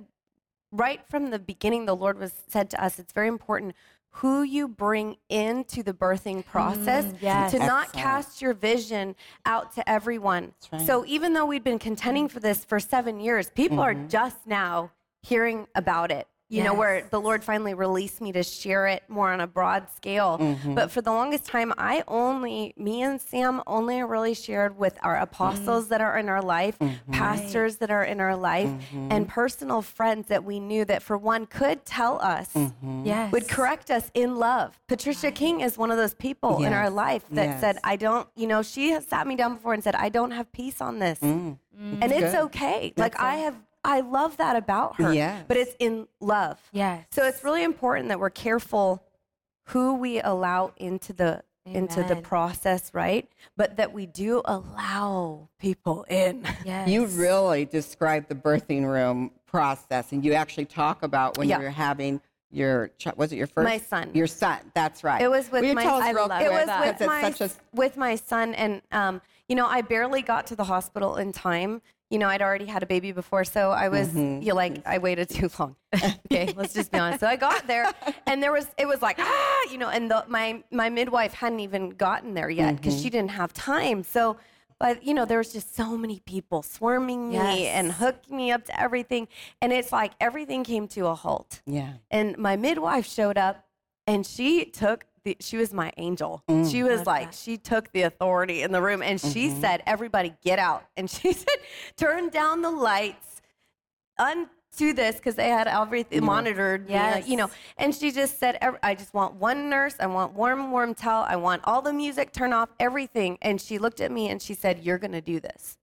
right 0.71 1.01
from 1.09 1.31
the 1.31 1.39
beginning, 1.39 1.85
the 1.87 1.95
Lord 1.95 2.19
was 2.19 2.33
said 2.47 2.69
to 2.71 2.83
us, 2.83 2.99
it's 2.99 3.13
very 3.13 3.27
important 3.27 3.75
who 4.11 4.43
you 4.43 4.67
bring 4.67 5.17
into 5.29 5.83
the 5.83 5.93
birthing 5.93 6.45
process 6.45 7.05
mm, 7.05 7.17
yes. 7.21 7.51
to 7.51 7.59
not 7.59 7.93
cast 7.93 8.41
your 8.41 8.53
vision 8.53 9.15
out 9.45 9.73
to 9.75 9.87
everyone. 9.89 10.53
right. 10.71 10.85
So 10.85 11.05
even 11.05 11.33
though 11.33 11.45
we'd 11.45 11.63
been 11.63 11.79
contending 11.79 12.27
for 12.27 12.39
this 12.39 12.65
for 12.65 12.79
seven 12.79 13.19
years, 13.19 13.49
people 13.51 13.79
are 13.79 13.93
mm-hmm. 13.93 14.07
just 14.07 14.47
now 14.47 14.91
hearing 15.21 15.67
about 15.75 16.11
it. 16.11 16.27
You 16.51 16.63
know, 16.63 16.73
where 16.73 17.07
the 17.11 17.21
Lord 17.21 17.43
finally 17.43 17.75
released 17.75 18.21
me 18.21 18.31
to 18.31 18.41
share 18.41 18.87
it 18.87 19.03
more 19.07 19.31
on 19.31 19.39
a 19.39 19.45
broad 19.45 19.87
scale. 19.95 20.57
But 20.65 20.89
for 20.89 20.99
the 21.01 21.11
longest 21.11 21.45
time, 21.45 21.71
I 21.77 22.03
only, 22.07 22.73
me 22.75 23.03
and 23.03 23.21
Sam 23.21 23.61
only 23.67 24.01
really 24.01 24.33
shared 24.33 24.75
with 24.77 24.97
our 25.03 25.17
apostles 25.17 25.89
that 25.89 26.01
are 26.01 26.17
in 26.17 26.27
our 26.27 26.41
life, 26.41 26.77
pastors 27.11 27.77
that 27.77 27.91
are 27.91 28.03
in 28.03 28.19
our 28.19 28.35
life, 28.35 28.69
and 29.11 29.27
personal 29.27 29.83
friends 29.83 30.27
that 30.29 30.43
we 30.43 30.59
knew 30.59 30.85
that, 30.85 31.03
for 31.03 31.17
one, 31.17 31.45
could 31.45 31.85
tell 31.85 32.19
us, 32.21 32.49
yes. 33.03 33.31
would 33.31 33.47
correct 33.47 33.91
us 33.91 34.09
in 34.15 34.35
love. 34.37 34.79
Patricia 34.87 35.31
King 35.31 35.61
is 35.61 35.77
one 35.77 35.91
of 35.91 35.97
those 35.97 36.15
people 36.15 36.63
in 36.63 36.73
our 36.73 36.89
life 36.89 37.25
that 37.31 37.45
Yes. 37.45 37.61
said, 37.61 37.77
I 37.83 37.95
don't, 37.95 38.27
you 38.35 38.47
know, 38.47 38.61
she 38.63 38.89
has 38.89 39.05
sat 39.05 39.27
me 39.27 39.35
down 39.35 39.53
before 39.55 39.73
and 39.73 39.83
said, 39.83 39.95
I 39.95 40.09
don't 40.09 40.31
have 40.31 40.51
peace 40.51 40.81
on 40.81 40.99
this. 40.99 41.19
Mm. 41.19 41.57
And 41.79 42.11
it's 42.11 42.33
good. 42.33 42.35
okay. 42.45 42.93
Like, 42.97 43.19
I 43.19 43.35
have, 43.35 43.55
I 43.83 44.01
love 44.01 44.37
that 44.37 44.55
about 44.55 44.97
her. 44.97 45.13
Yes. 45.13 45.45
But 45.47 45.57
it's 45.57 45.75
in 45.79 46.07
love. 46.19 46.59
Yes. 46.71 47.05
So 47.11 47.25
it's 47.25 47.43
really 47.43 47.63
important 47.63 48.09
that 48.09 48.19
we're 48.19 48.29
careful 48.29 49.03
who 49.65 49.95
we 49.95 50.19
allow 50.19 50.73
into 50.77 51.13
the 51.13 51.43
into 51.65 52.01
the 52.03 52.15
process, 52.15 52.91
right? 52.95 53.29
But 53.55 53.77
that 53.77 53.93
we 53.93 54.07
do 54.07 54.41
allow 54.45 55.49
people 55.59 56.03
in. 56.09 56.43
yes. 56.65 56.89
You 56.89 57.05
really 57.05 57.65
describe 57.65 58.27
the 58.27 58.33
birthing 58.33 58.83
room 58.85 59.31
process, 59.45 60.11
and 60.11 60.25
you 60.25 60.33
actually 60.33 60.65
talk 60.65 61.03
about 61.03 61.37
when 61.37 61.47
Yeah. 61.47 61.57
you 61.59 61.65
were 61.65 61.69
having 61.69 62.21
your 62.51 62.89
was 63.15 63.31
it 63.31 63.35
your 63.35 63.45
first 63.45 63.65
My 63.65 63.77
son. 63.77 64.09
Your 64.15 64.25
son. 64.25 64.57
That's 64.73 65.03
right. 65.03 65.21
It 65.21 65.29
was 65.29 65.51
with 65.51 65.63
my 65.75 65.83
tell 65.83 65.97
us 65.97 66.05
real 66.15 66.27
love 66.27 66.39
quick, 66.41 66.47
it 66.47 66.51
was 66.51 66.65
'cause 66.67 66.99
with 66.99 67.07
my 67.07 67.31
such 67.31 67.41
a 67.41 67.75
with 67.75 67.97
my 67.97 68.15
son 68.15 68.55
and 68.55 68.81
um 68.91 69.21
you 69.47 69.55
know 69.55 69.67
I 69.67 69.81
barely 69.81 70.23
got 70.23 70.47
to 70.47 70.55
the 70.55 70.63
hospital 70.63 71.17
in 71.17 71.31
time. 71.31 71.83
You 72.09 72.17
know 72.19 72.27
I'd 72.27 72.41
already 72.41 72.65
had 72.65 72.81
a 72.81 72.85
baby 72.87 73.11
before, 73.11 73.43
so 73.43 73.69
I 73.71 73.89
was 73.89 74.07
Mm-hmm. 74.09 74.41
you 74.41 74.53
like 74.53 74.81
I 74.87 74.97
waited 74.97 75.29
too 75.29 75.49
long. 75.59 75.75
okay, 76.25 76.51
let's 76.55 76.73
just 76.73 76.91
be 76.91 76.97
honest. 76.97 77.19
So 77.19 77.27
I 77.27 77.35
got 77.35 77.67
there, 77.67 77.85
and 78.25 78.41
there 78.41 78.51
was 78.51 78.67
it 78.77 78.87
was 78.87 79.01
like 79.01 79.17
ah 79.19 79.61
you 79.71 79.77
know, 79.77 79.89
and 79.89 80.09
the, 80.09 80.25
my 80.27 80.63
my 80.71 80.89
midwife 80.89 81.33
hadn't 81.33 81.59
even 81.59 81.91
gotten 81.91 82.33
there 82.33 82.49
yet 82.49 82.77
because 82.77 82.93
Mm-hmm. 82.95 83.03
she 83.03 83.09
didn't 83.09 83.31
have 83.31 83.53
time. 83.53 84.03
So. 84.03 84.37
But 84.81 85.03
you 85.03 85.13
know, 85.13 85.25
there 85.25 85.39
was 85.39 85.51
just 85.51 85.75
so 85.75 85.97
many 85.97 86.21
people 86.21 86.61
swarming 86.63 87.27
me 87.31 87.35
Yes. 87.35 87.75
and 87.75 87.91
hooking 87.91 88.37
me 88.37 88.49
up 88.53 88.63
to 88.67 88.79
everything, 88.79 89.27
and 89.61 89.73
it's 89.73 89.91
like 89.91 90.13
everything 90.21 90.63
came 90.63 90.87
to 90.95 91.07
a 91.07 91.15
halt. 91.15 91.59
yeah. 91.65 91.95
And 92.09 92.37
my 92.37 92.55
midwife 92.55 93.05
showed 93.05 93.37
up 93.37 93.65
and 94.07 94.25
she 94.25 94.63
took 94.63 95.03
the, 95.23 95.37
she 95.39 95.57
was 95.57 95.73
my 95.73 95.91
angel. 95.97 96.43
Mm. 96.49 96.69
She 96.71 96.83
was 96.83 97.05
like, 97.05 97.33
she 97.33 97.57
took 97.57 97.91
the 97.91 98.03
authority 98.03 98.61
in 98.63 98.71
the 98.71 98.81
room 98.81 99.01
and 99.01 99.19
she 99.19 99.47
Mm-hmm. 99.49 99.61
said, 99.61 99.83
everybody 99.85 100.33
get 100.43 100.59
out. 100.59 100.85
And 100.97 101.09
she 101.09 101.33
said, 101.33 101.57
turn 101.97 102.29
down 102.29 102.61
the 102.61 102.71
lights, 102.71 103.41
undo 104.17 104.93
this 104.93 105.15
because 105.15 105.35
they 105.35 105.49
had 105.49 105.67
everything 105.67 106.23
monitored, 106.25 106.89
Yeah. 106.89 107.17
You 107.25 107.37
know. 107.37 107.49
And 107.77 107.93
she 107.93 108.11
just 108.11 108.39
said, 108.39 108.57
I 108.83 108.95
just 108.95 109.13
want 109.13 109.35
one 109.35 109.69
nurse. 109.69 109.95
I 109.99 110.07
want 110.07 110.33
warm, 110.33 110.71
warm 110.71 110.93
towel. 110.93 111.25
I 111.27 111.35
want 111.37 111.61
all 111.65 111.81
the 111.81 111.93
music, 111.93 112.31
turn 112.31 112.53
off 112.53 112.69
everything. 112.79 113.37
And 113.41 113.59
she 113.61 113.77
looked 113.79 114.01
at 114.01 114.11
me 114.11 114.29
and 114.29 114.41
she 114.41 114.53
said, 114.53 114.79
you're 114.83 114.97
going 114.97 115.11
to 115.13 115.21
do 115.21 115.39
this. 115.39 115.77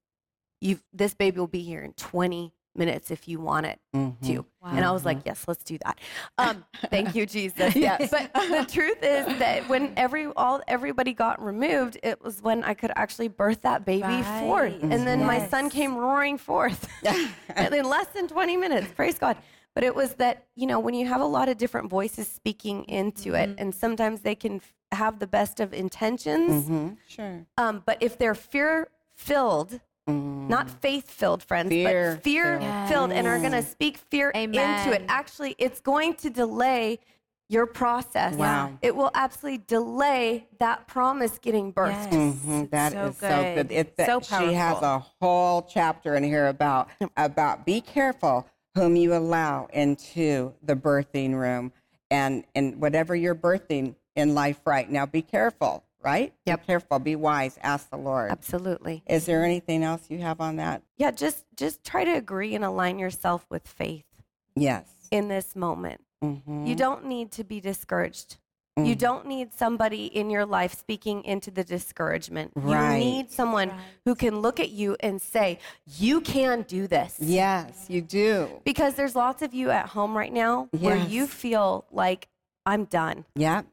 You, 0.61 0.81
this 0.93 1.15
baby 1.15 1.39
will 1.39 1.47
be 1.47 1.63
here 1.63 1.83
in 1.83 1.93
20 1.95 2.53
minutes 2.79 3.11
if 3.11 3.27
you 3.29 3.41
want 3.41 3.67
it 3.67 3.79
Mm-hmm. 3.95 4.27
to. 4.27 4.45
And 4.63 4.85
I 4.85 4.91
was 4.91 5.05
like, 5.05 5.19
yes, 5.25 5.45
let's 5.49 5.63
do 5.65 5.79
that. 5.85 5.99
Um, 6.39 6.65
thank 6.91 7.15
you, 7.15 7.25
Jesus. 7.37 7.75
Yes. 7.77 8.11
But 8.11 8.31
the 8.35 8.67
truth 8.71 8.99
is 9.03 9.25
that 9.39 9.69
when 9.69 9.93
every 9.97 10.27
all 10.37 10.61
everybody 10.69 11.13
got 11.15 11.43
removed, 11.43 11.99
it 12.03 12.23
was 12.23 12.43
when 12.43 12.63
I 12.65 12.75
could 12.75 12.91
actually 12.97 13.29
birth 13.29 13.63
that 13.63 13.85
baby 13.87 14.03
Right. 14.03 14.41
forth. 14.41 14.75
And 14.83 15.07
then 15.07 15.25
my 15.25 15.47
son 15.49 15.71
came 15.71 15.97
roaring 15.97 16.37
forth 16.37 16.89
in 17.05 17.85
less 17.85 18.07
than 18.09 18.29
20 18.29 18.57
minutes. 18.57 18.89
Praise 18.95 19.19
God. 19.19 19.37
But 19.75 19.85
it 19.85 19.95
was 19.95 20.15
that, 20.15 20.47
you 20.57 20.67
know, 20.67 20.81
when 20.81 20.95
you 20.95 21.07
have 21.07 21.21
a 21.21 21.27
lot 21.27 21.49
of 21.49 21.59
different 21.59 21.89
voices 21.91 22.27
speaking 22.29 22.85
into 22.85 23.35
it, 23.35 23.51
Mm-hmm. 23.51 23.59
and 23.59 23.75
sometimes 23.75 24.21
they 24.23 24.35
can 24.35 24.57
f- 24.57 24.73
have 24.93 25.19
the 25.19 25.27
best 25.27 25.61
of 25.61 25.73
intentions, 25.75 26.65
Mm-hmm. 26.65 26.89
Sure. 27.07 27.47
um, 27.59 27.83
but 27.87 27.99
if 28.01 28.17
they're 28.19 28.35
fear 28.35 28.89
filled, 29.15 29.81
not 30.07 30.71
faith 30.71 31.11
filled 31.11 31.43
friends, 31.43 31.71
Mm. 31.73 31.85
Fear 31.85 32.15
but 32.15 32.25
fear 32.25 32.61
filled. 32.61 32.89
filled, 32.89 33.13
and 33.13 33.27
are 33.27 33.39
going 33.39 33.53
to 33.53 33.63
speak 33.63 33.99
fear 33.99 34.31
into 34.31 34.93
it, 34.93 35.03
actually, 35.09 35.55
it's 35.59 35.81
going 35.81 36.15
to 36.15 36.31
delay 36.31 36.99
your 37.49 37.67
process. 37.67 38.35
Wow. 38.35 38.77
It 38.83 38.95
will 38.97 39.11
absolutely 39.15 39.63
delay 39.67 40.49
that 40.59 40.87
promise 40.89 41.39
getting 41.39 41.73
birthed. 41.73 42.13
Yes. 42.13 42.15
Mhm, 42.15 42.71
That 42.71 42.93
so 42.93 43.07
is 43.07 43.17
so 43.19 43.29
good. 43.29 43.69
good. 43.69 43.73
It, 43.73 43.97
that 43.97 44.07
So 44.07 44.21
She 44.21 44.53
has 44.55 44.83
a 44.83 44.99
whole 45.21 45.63
chapter 45.63 46.17
in 46.17 46.25
here 46.25 46.49
about 46.49 46.89
about 47.17 47.65
be 47.65 47.81
careful 47.81 48.47
whom 48.75 48.97
you 48.97 49.15
allow 49.15 49.69
into 49.73 50.55
the 50.63 50.75
birthing 50.77 51.35
room, 51.35 51.73
and 52.11 52.45
and 52.55 52.81
whatever 52.81 53.15
you're 53.15 53.35
birthing 53.35 53.95
in 54.17 54.35
life 54.35 54.61
right 54.67 54.91
now, 54.91 55.07
be 55.07 55.23
careful. 55.23 55.85
Right? 56.07 56.33
Yep. 56.47 56.61
Be 56.61 56.67
careful. 56.67 56.99
Be 57.01 57.17
wise. 57.17 57.59
Ask 57.63 57.91
the 57.91 57.99
Lord. 57.99 58.31
Absolutely. 58.31 59.03
Is 59.09 59.27
there 59.27 59.45
anything 59.45 59.83
else 59.83 60.03
you 60.09 60.19
have 60.21 60.41
on 60.41 60.57
that? 60.57 60.83
Yeah, 60.97 61.11
just 61.11 61.45
just 61.57 61.83
try 61.85 62.05
to 62.05 62.13
agree 62.13 62.55
and 62.55 62.65
align 62.65 62.99
yourself 63.01 63.45
with 63.51 63.67
faith 63.67 64.05
Yes. 64.55 64.87
in 65.11 65.27
this 65.29 65.57
moment. 65.57 66.01
Mm-hmm. 66.23 66.65
You 66.67 66.77
don't 66.77 67.07
need 67.07 67.33
to 67.33 67.45
be 67.45 67.61
discouraged. 67.61 68.37
You 68.79 68.95
Mm. 68.95 68.99
don't 68.99 69.27
need 69.27 69.53
somebody 69.55 70.05
in 70.07 70.29
your 70.31 70.45
life 70.47 70.75
speaking 70.75 71.25
into 71.25 71.51
the 71.51 71.65
discouragement. 71.65 72.53
Right. 72.55 72.99
You 72.99 73.05
need 73.05 73.31
someone 73.33 73.73
who 74.05 74.15
can 74.15 74.41
look 74.41 74.61
at 74.61 74.71
you 74.71 74.97
and 75.01 75.21
say, 75.21 75.59
You 75.87 76.21
can 76.21 76.63
do 76.63 76.87
this. 76.87 77.17
Yes, 77.19 77.87
you 77.89 78.01
do. 78.03 78.61
Because 78.65 78.95
there's 78.95 79.17
lots 79.17 79.41
of 79.43 79.55
you 79.55 79.71
at 79.71 79.87
home 79.89 80.17
right 80.17 80.33
now 80.33 80.69
where 80.79 80.97
you 80.97 81.27
feel 81.27 81.87
like, 81.91 82.29
I'm 82.67 82.85
done. 82.85 83.25
Yep. 83.37 83.67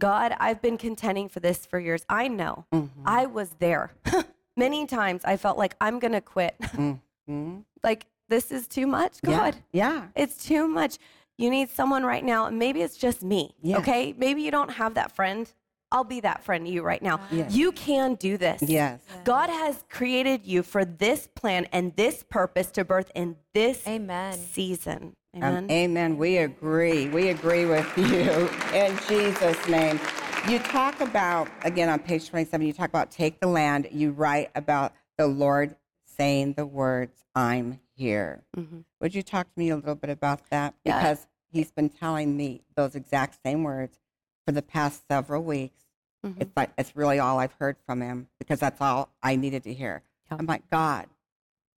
God, 0.00 0.34
I've 0.40 0.60
been 0.60 0.76
contending 0.78 1.28
for 1.28 1.38
this 1.40 1.64
for 1.66 1.78
years. 1.78 2.04
I 2.08 2.26
know. 2.28 2.64
Mm-hmm. 2.72 3.02
I 3.06 3.26
was 3.26 3.50
there. 3.60 3.92
many 4.56 4.86
times 4.86 5.22
I 5.24 5.36
felt 5.36 5.56
like 5.58 5.76
I'm 5.80 5.98
going 6.00 6.12
to 6.12 6.20
quit. 6.20 6.56
Mhm. 7.28 7.62
like, 7.84 8.06
this 8.28 8.50
is 8.50 8.66
too 8.66 8.88
much, 8.88 9.22
God. 9.22 9.54
Yeah. 9.72 10.06
It's 10.16 10.44
too 10.44 10.66
much. 10.66 10.98
You 11.38 11.48
need 11.48 11.70
someone 11.70 12.02
right 12.04 12.24
now. 12.24 12.46
And 12.46 12.58
maybe 12.58 12.82
it's 12.82 12.96
just 12.96 13.22
me. 13.22 13.54
Yes. 13.62 13.78
Okay. 13.80 14.14
Maybe 14.18 14.42
you 14.42 14.50
don't 14.50 14.70
have 14.72 14.94
that 14.94 15.14
friend. 15.14 15.52
I'll 15.92 16.02
be 16.04 16.20
that 16.20 16.42
friend 16.44 16.66
to 16.66 16.72
you 16.72 16.82
right 16.82 17.02
now. 17.02 17.20
Yes. 17.30 17.52
You 17.54 17.70
can 17.72 18.14
do 18.14 18.36
this. 18.36 18.62
Yes. 18.62 19.00
God 19.24 19.48
has 19.48 19.84
created 19.88 20.44
you 20.44 20.62
for 20.64 20.84
this 20.84 21.28
plan 21.28 21.66
and 21.72 21.94
this 21.94 22.24
purpose 22.28 22.70
to 22.72 22.84
birth 22.84 23.10
in 23.14 23.36
this 23.54 23.86
Amen. 23.86 24.36
season. 24.36 25.14
Um, 25.34 25.42
Amen. 25.44 25.70
amen. 25.70 26.16
We 26.16 26.38
agree. 26.38 27.08
We 27.08 27.28
agree 27.28 27.64
with 27.64 27.86
you 27.96 28.48
in 28.76 28.98
Jesus' 29.08 29.68
name. 29.68 30.00
You 30.48 30.58
talk 30.58 31.00
about, 31.00 31.48
again, 31.62 31.88
on 31.88 32.00
page 32.00 32.28
27, 32.28 32.66
you 32.66 32.72
talk 32.72 32.88
about 32.88 33.10
take 33.10 33.38
the 33.40 33.46
land. 33.46 33.88
You 33.92 34.10
write 34.10 34.50
about 34.56 34.92
the 35.18 35.26
Lord 35.28 35.76
saying 36.04 36.54
the 36.54 36.66
words, 36.66 37.22
I'm 37.34 37.78
here. 37.94 38.42
Mhm. 38.56 38.84
Would 39.00 39.14
you 39.14 39.22
talk 39.22 39.46
to 39.52 39.58
me 39.58 39.70
a 39.70 39.76
little 39.76 39.94
bit 39.94 40.10
about 40.10 40.48
that? 40.50 40.74
Yeah. 40.84 40.98
Because 40.98 41.26
he's 41.52 41.70
been 41.70 41.90
telling 41.90 42.36
me 42.36 42.62
those 42.74 42.94
exact 42.96 43.38
same 43.44 43.62
words 43.62 43.98
for 44.44 44.52
the 44.52 44.62
past 44.62 45.04
several 45.08 45.44
weeks. 45.44 45.84
Mhm. 46.26 46.40
It's 46.40 46.52
like 46.56 46.70
it's 46.76 46.96
really 46.96 47.18
all 47.20 47.38
I've 47.38 47.52
heard 47.52 47.76
from 47.86 48.00
him 48.00 48.26
because 48.38 48.58
that's 48.58 48.80
all 48.80 49.10
I 49.22 49.36
needed 49.36 49.62
to 49.64 49.72
hear. 49.74 50.02
Yeah. 50.30 50.38
I'm 50.40 50.46
like, 50.46 50.68
God, 50.70 51.06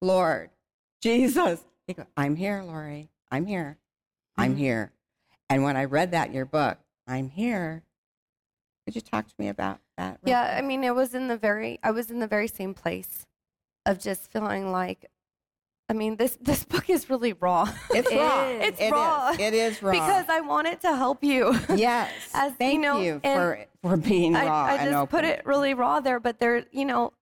Lord, 0.01 0.51
Jesus. 1.03 1.65
He 1.87 1.95
goes, 1.95 2.07
I'm 2.17 2.37
here, 2.37 2.63
Lori. 2.63 3.09
I'm 3.33 3.47
here. 3.47 3.79
I'm 4.37 4.55
Mhm. 4.55 4.59
here. 4.59 4.93
And 5.49 5.65
when 5.65 5.77
I 5.77 5.85
read 5.87 6.11
that 6.13 6.29
in 6.29 6.35
your 6.35 6.45
book, 6.45 6.79
I'm 7.09 7.31
here. 7.31 7.83
Could 8.85 8.95
you 8.95 9.01
talk 9.01 9.27
to 9.27 9.35
me 9.39 9.49
about 9.49 9.81
that? 9.97 10.19
Yeah, 10.25 10.45
quick? 10.47 10.59
I 10.59 10.67
mean, 10.67 10.85
it 10.85 10.95
was 10.95 11.15
in 11.15 11.29
the 11.29 11.37
very, 11.39 11.79
I 11.83 11.91
was 11.93 12.11
in 12.11 12.19
the 12.21 12.27
very 12.27 12.47
same 12.49 12.75
place 12.75 13.27
of 13.87 13.99
just 13.99 14.31
feeling 14.31 14.71
like, 14.71 15.07
I 15.89 15.95
mean, 15.95 16.17
this 16.17 16.37
this 16.43 16.65
book 16.65 16.91
is 16.91 17.09
really 17.09 17.33
raw. 17.33 17.73
it's 17.91 18.11
It 18.11 18.19
raw. 18.21 18.49
is. 18.49 18.63
It's 18.69 18.81
It 18.81 18.85
is. 18.85 18.93
raw. 18.93 19.31
It 19.39 19.55
is 19.55 19.83
raw. 19.83 19.93
because 19.93 20.29
I 20.29 20.41
want 20.41 20.69
it 20.69 20.81
to 20.83 20.95
help 20.95 21.25
you. 21.25 21.59
yes. 21.75 22.11
as, 22.35 22.53
you 22.53 22.57
Thank 22.59 22.81
know, 22.81 23.01
you 23.01 23.21
for 23.25 23.67
for 23.83 23.97
being 23.97 24.37
I, 24.37 24.45
raw 24.47 24.65
I 24.67 24.73
and 24.75 24.91
just 24.91 24.95
open. 24.97 25.07
put 25.19 25.25
it 25.25 25.47
really 25.47 25.73
raw 25.75 26.01
there, 26.01 26.21
but 26.21 26.39
there, 26.39 26.67
you 26.71 26.85
know, 26.85 27.13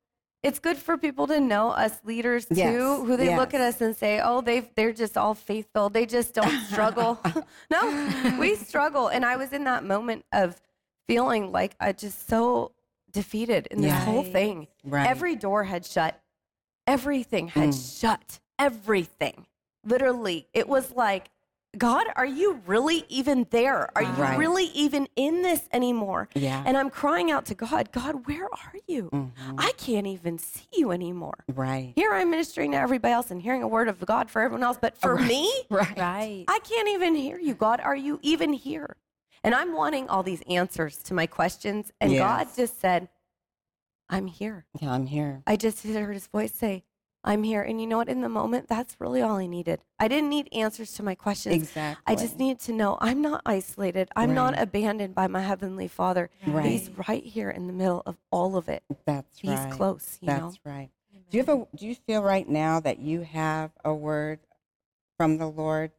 it's 0.42 0.58
good 0.58 0.76
for 0.78 0.96
people 0.96 1.26
to 1.26 1.38
know 1.40 1.70
us 1.70 2.00
leaders 2.04 2.46
too, 2.46 2.54
Yes, 2.54 2.76
who 3.06 3.16
they 3.16 3.36
look 3.36 3.52
at 3.54 3.60
us 3.60 3.80
and 3.80 3.94
say, 3.96 4.20
"Oh, 4.22 4.40
they 4.40 4.60
they're 4.74 4.92
just 4.92 5.16
all 5.18 5.34
faithful. 5.34 5.90
They 5.90 6.06
just 6.06 6.32
don't 6.34 6.60
struggle." 6.66 7.20
no, 7.70 8.36
we 8.38 8.56
struggle, 8.56 9.08
and 9.08 9.24
I 9.24 9.36
was 9.36 9.52
in 9.52 9.64
that 9.64 9.84
moment 9.84 10.24
of 10.32 10.60
feeling 11.06 11.52
like 11.52 11.74
I 11.80 11.92
just 11.92 12.28
so 12.28 12.72
defeated 13.10 13.66
in 13.70 13.80
this 13.80 13.92
whole 14.04 14.22
thing. 14.22 14.68
Right. 14.84 15.06
Every 15.06 15.34
door 15.36 15.64
had 15.64 15.84
shut. 15.84 16.20
Everything 16.86 17.48
had 17.48 17.70
Mm. 17.70 18.00
shut. 18.00 18.40
Everything. 18.58 19.46
Literally, 19.84 20.46
it 20.52 20.68
was 20.68 20.92
like, 20.92 21.30
God, 21.78 22.06
are 22.16 22.26
you 22.26 22.60
really 22.66 23.04
even 23.08 23.46
there? 23.50 23.90
Are 23.96 24.02
you 24.02 24.10
Right. 24.10 24.36
really 24.38 24.64
even 24.74 25.06
in 25.14 25.42
this 25.42 25.68
anymore? 25.72 26.28
Yeah. 26.34 26.62
And 26.66 26.76
I'm 26.76 26.90
crying 26.90 27.30
out 27.30 27.46
to 27.46 27.54
God, 27.54 27.92
God, 27.92 28.26
where 28.26 28.46
are 28.46 28.74
you? 28.88 29.08
Mhm. 29.10 29.54
I 29.56 29.72
can't 29.76 30.06
even 30.06 30.38
see 30.38 30.66
you 30.72 30.90
anymore. 30.90 31.44
Right. 31.48 31.92
Here 31.94 32.12
I'm 32.12 32.28
ministering 32.30 32.72
to 32.72 32.76
everybody 32.76 33.12
else 33.14 33.30
and 33.30 33.40
hearing 33.40 33.62
a 33.62 33.68
word 33.68 33.86
of 33.88 34.04
God 34.04 34.30
for 34.30 34.42
everyone 34.42 34.64
else, 34.64 34.78
but 34.80 34.96
for 34.96 35.14
Right. 35.14 35.26
me, 35.28 35.52
Right. 35.70 35.96
Right. 35.96 36.44
I 36.48 36.58
can't 36.60 36.88
even 36.88 37.14
hear 37.14 37.38
you. 37.38 37.54
God, 37.54 37.80
are 37.80 37.94
you 37.96 38.18
even 38.22 38.52
here? 38.52 38.96
And 39.44 39.54
I'm 39.54 39.72
wanting 39.72 40.08
all 40.08 40.24
these 40.24 40.42
answers 40.48 40.98
to 41.04 41.14
my 41.14 41.26
questions. 41.26 41.92
And 42.00 42.16
God 42.18 42.48
just 42.56 42.80
said, 42.80 43.08
I'm 44.08 44.26
here. 44.26 44.66
Yeah, 44.80 44.92
I'm 44.92 45.06
here. 45.06 45.42
I 45.46 45.54
just 45.54 45.84
heard 45.86 46.14
his 46.14 46.26
voice 46.26 46.52
say, 46.52 46.82
I'm 47.22 47.42
here. 47.42 47.62
And 47.62 47.80
you 47.80 47.86
know 47.86 47.98
what? 47.98 48.08
In 48.08 48.22
the 48.22 48.28
moment, 48.28 48.68
that's 48.68 48.96
really 48.98 49.20
all 49.20 49.36
I 49.36 49.46
needed. 49.46 49.80
I 49.98 50.08
didn't 50.08 50.30
need 50.30 50.48
answers 50.52 50.92
to 50.94 51.02
my 51.02 51.14
questions. 51.14 51.54
Exactly. 51.54 52.02
I 52.06 52.16
just 52.16 52.38
needed 52.38 52.60
to 52.60 52.72
know 52.72 52.96
I'm 53.00 53.20
not 53.20 53.42
isolated. 53.44 54.08
I'm 54.16 54.34
not 54.34 54.58
abandoned 54.58 55.14
by 55.14 55.26
my 55.26 55.40
Heavenly 55.42 55.88
Father. 55.88 56.30
Right. 56.46 56.64
He's 56.66 56.90
right 57.08 57.22
here 57.24 57.50
in 57.50 57.66
the 57.66 57.72
middle 57.72 58.02
of 58.06 58.16
all 58.30 58.56
of 58.56 58.68
it. 58.68 58.82
That's 59.04 59.38
He's 59.38 59.50
right. 59.50 59.66
He's 59.66 59.76
close, 59.76 60.18
you 60.20 60.26
That's 60.26 60.42
know? 60.64 60.70
right. 60.70 60.90
Do 61.30 61.36
you 61.36 61.44
have 61.44 61.48
a, 61.60 61.66
do 61.76 61.86
you 61.86 61.94
feel 61.94 62.22
right 62.22 62.48
now 62.48 62.80
that 62.80 62.98
you 62.98 63.20
have 63.20 63.70
a 63.84 63.94
word 63.94 64.40
from 65.16 65.38
the 65.38 65.46
Lord 65.46 65.92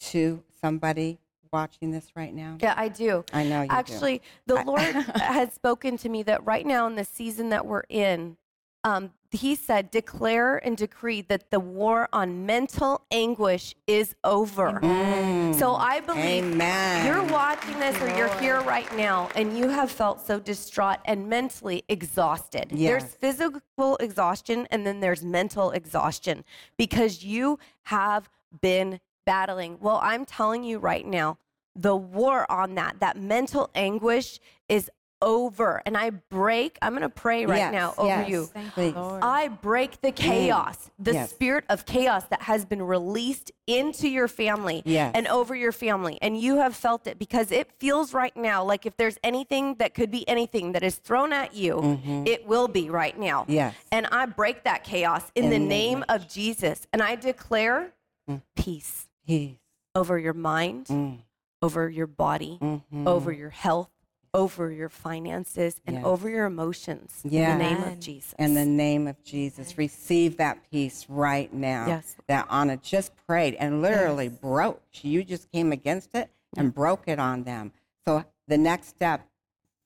to 0.00 0.42
somebody 0.60 1.18
watching 1.52 1.90
this 1.90 2.12
right 2.14 2.34
now? 2.34 2.58
Yeah, 2.60 2.74
I 2.76 2.88
do. 2.88 3.24
I 3.32 3.44
know 3.44 3.62
you 3.62 3.68
do. 3.68 3.74
Actually, 3.74 4.22
the 4.46 4.56
I- 4.56 4.62
Lord 4.62 4.80
has 5.16 5.52
spoken 5.54 5.96
to 5.98 6.08
me 6.08 6.22
that 6.24 6.44
right 6.44 6.66
now 6.66 6.86
in 6.86 6.94
the 6.96 7.04
season 7.04 7.48
that 7.48 7.66
we're 7.66 7.84
in, 7.88 8.36
um, 8.84 9.10
He 9.36 9.54
said, 9.54 9.90
declare 9.90 10.56
and 10.56 10.76
decree 10.76 11.20
that 11.22 11.50
the 11.50 11.60
war 11.60 12.08
on 12.12 12.46
mental 12.46 13.02
anguish 13.10 13.74
is 13.86 14.14
over. 14.24 14.80
Mm. 14.82 15.54
So 15.54 15.74
I 15.74 16.00
believe 16.00 16.44
Amen. 16.44 17.06
you're 17.06 17.22
watching 17.24 17.78
this 17.78 18.00
or 18.00 18.08
you're 18.16 18.32
here 18.40 18.60
right 18.62 18.90
now 18.96 19.28
and 19.34 19.56
you 19.56 19.68
have 19.68 19.90
felt 19.90 20.26
so 20.26 20.40
distraught 20.40 21.00
and 21.04 21.28
mentally 21.28 21.84
exhausted. 21.88 22.70
There's 22.70 23.04
physical 23.04 23.96
exhaustion 23.98 24.66
and 24.70 24.86
then 24.86 25.00
there's 25.00 25.22
mental 25.22 25.70
exhaustion 25.70 26.44
because 26.78 27.22
you 27.22 27.58
have 27.84 28.30
been 28.62 29.00
battling. 29.26 29.78
Well, 29.80 30.00
I'm 30.02 30.24
telling 30.24 30.64
you 30.64 30.78
right 30.78 31.06
now, 31.06 31.38
the 31.74 31.94
war 31.94 32.50
on 32.50 32.74
that, 32.76 33.00
that 33.00 33.18
mental 33.18 33.68
anguish 33.74 34.40
is 34.68 34.90
over. 35.22 35.82
And 35.86 35.96
I 35.96 36.10
break, 36.10 36.78
I'm 36.82 36.92
going 36.92 37.02
to 37.02 37.08
pray 37.08 37.46
right 37.46 37.56
Yes, 37.58 37.72
now 37.72 37.94
over 37.96 38.08
yes. 38.08 38.28
you. 38.28 38.44
Thank 38.46 38.72
Please. 38.72 38.94
you, 38.94 39.18
I 39.22 39.48
break 39.48 40.00
the 40.00 40.12
chaos, 40.12 40.90
the 40.98 41.12
Yes. 41.14 41.30
spirit 41.30 41.64
of 41.68 41.86
chaos 41.86 42.24
that 42.30 42.42
has 42.42 42.64
been 42.64 42.82
released 42.82 43.50
into 43.66 44.08
your 44.08 44.28
family 44.28 44.82
and 44.86 45.26
over 45.28 45.54
your 45.54 45.72
family. 45.72 46.18
And 46.22 46.38
you 46.38 46.56
have 46.58 46.76
felt 46.76 47.06
it 47.06 47.18
because 47.18 47.50
it 47.50 47.70
feels 47.78 48.12
right 48.14 48.36
now 48.36 48.62
like 48.64 48.86
if 48.86 48.96
there's 48.96 49.18
anything 49.24 49.74
that 49.76 49.94
could 49.94 50.10
be 50.10 50.28
anything 50.28 50.72
that 50.72 50.82
is 50.82 50.96
thrown 50.96 51.32
at 51.32 51.54
you, 51.54 52.00
it 52.26 52.46
will 52.46 52.68
be 52.68 52.90
right 52.90 53.18
now. 53.18 53.42
Mm-hmm. 53.42 53.52
Yes. 53.52 53.74
And 53.90 54.06
I 54.12 54.26
break 54.26 54.64
that 54.64 54.84
chaos 54.84 55.22
in, 55.34 55.50
the 55.50 55.58
name 55.58 56.04
of 56.08 56.28
Jesus. 56.28 56.86
And 56.92 57.02
I 57.02 57.14
declare 57.16 57.92
Mm. 58.28 58.42
peace 58.56 59.06
Peace. 59.24 59.54
over 59.94 60.18
your 60.18 60.32
mind, 60.34 60.86
Mm. 60.86 61.18
over 61.62 61.88
your 61.88 62.08
body, 62.08 62.58
Mhm. 62.60 63.06
over 63.06 63.30
your 63.32 63.50
health, 63.50 63.88
over 64.36 64.70
your 64.70 64.90
finances, 64.90 65.80
and 65.86 65.96
Yes. 65.96 66.04
over 66.04 66.28
your 66.28 66.44
emotions. 66.44 67.20
In 67.24 67.30
the 67.30 67.56
name 67.56 67.82
of 67.82 67.98
Jesus. 67.98 68.34
In 68.38 68.54
the 68.54 68.66
name 68.66 69.06
of 69.06 69.22
Jesus, 69.24 69.78
receive 69.78 70.36
that 70.36 70.70
peace 70.70 71.06
right 71.08 71.52
now. 71.52 71.86
Yes. 71.86 72.16
That 72.28 72.46
Ana 72.50 72.76
just 72.76 73.12
prayed 73.26 73.54
and 73.54 73.80
literally 73.80 74.28
broke. 74.28 74.82
You 75.02 75.24
just 75.24 75.50
came 75.50 75.72
against 75.72 76.14
it 76.14 76.30
and 76.56 76.72
broke 76.74 77.04
it 77.08 77.18
on 77.18 77.44
them. 77.44 77.72
So 78.06 78.24
the 78.46 78.58
next 78.58 78.88
step 78.88 79.26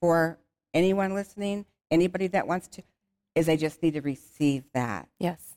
for 0.00 0.36
anyone 0.74 1.14
listening, 1.14 1.64
anybody 1.90 2.26
that 2.28 2.46
wants 2.48 2.66
to, 2.68 2.82
is 3.36 3.46
they 3.46 3.56
just 3.56 3.80
need 3.82 3.94
to 3.94 4.00
receive 4.02 4.64
that. 4.74 5.08
yes. 5.18 5.54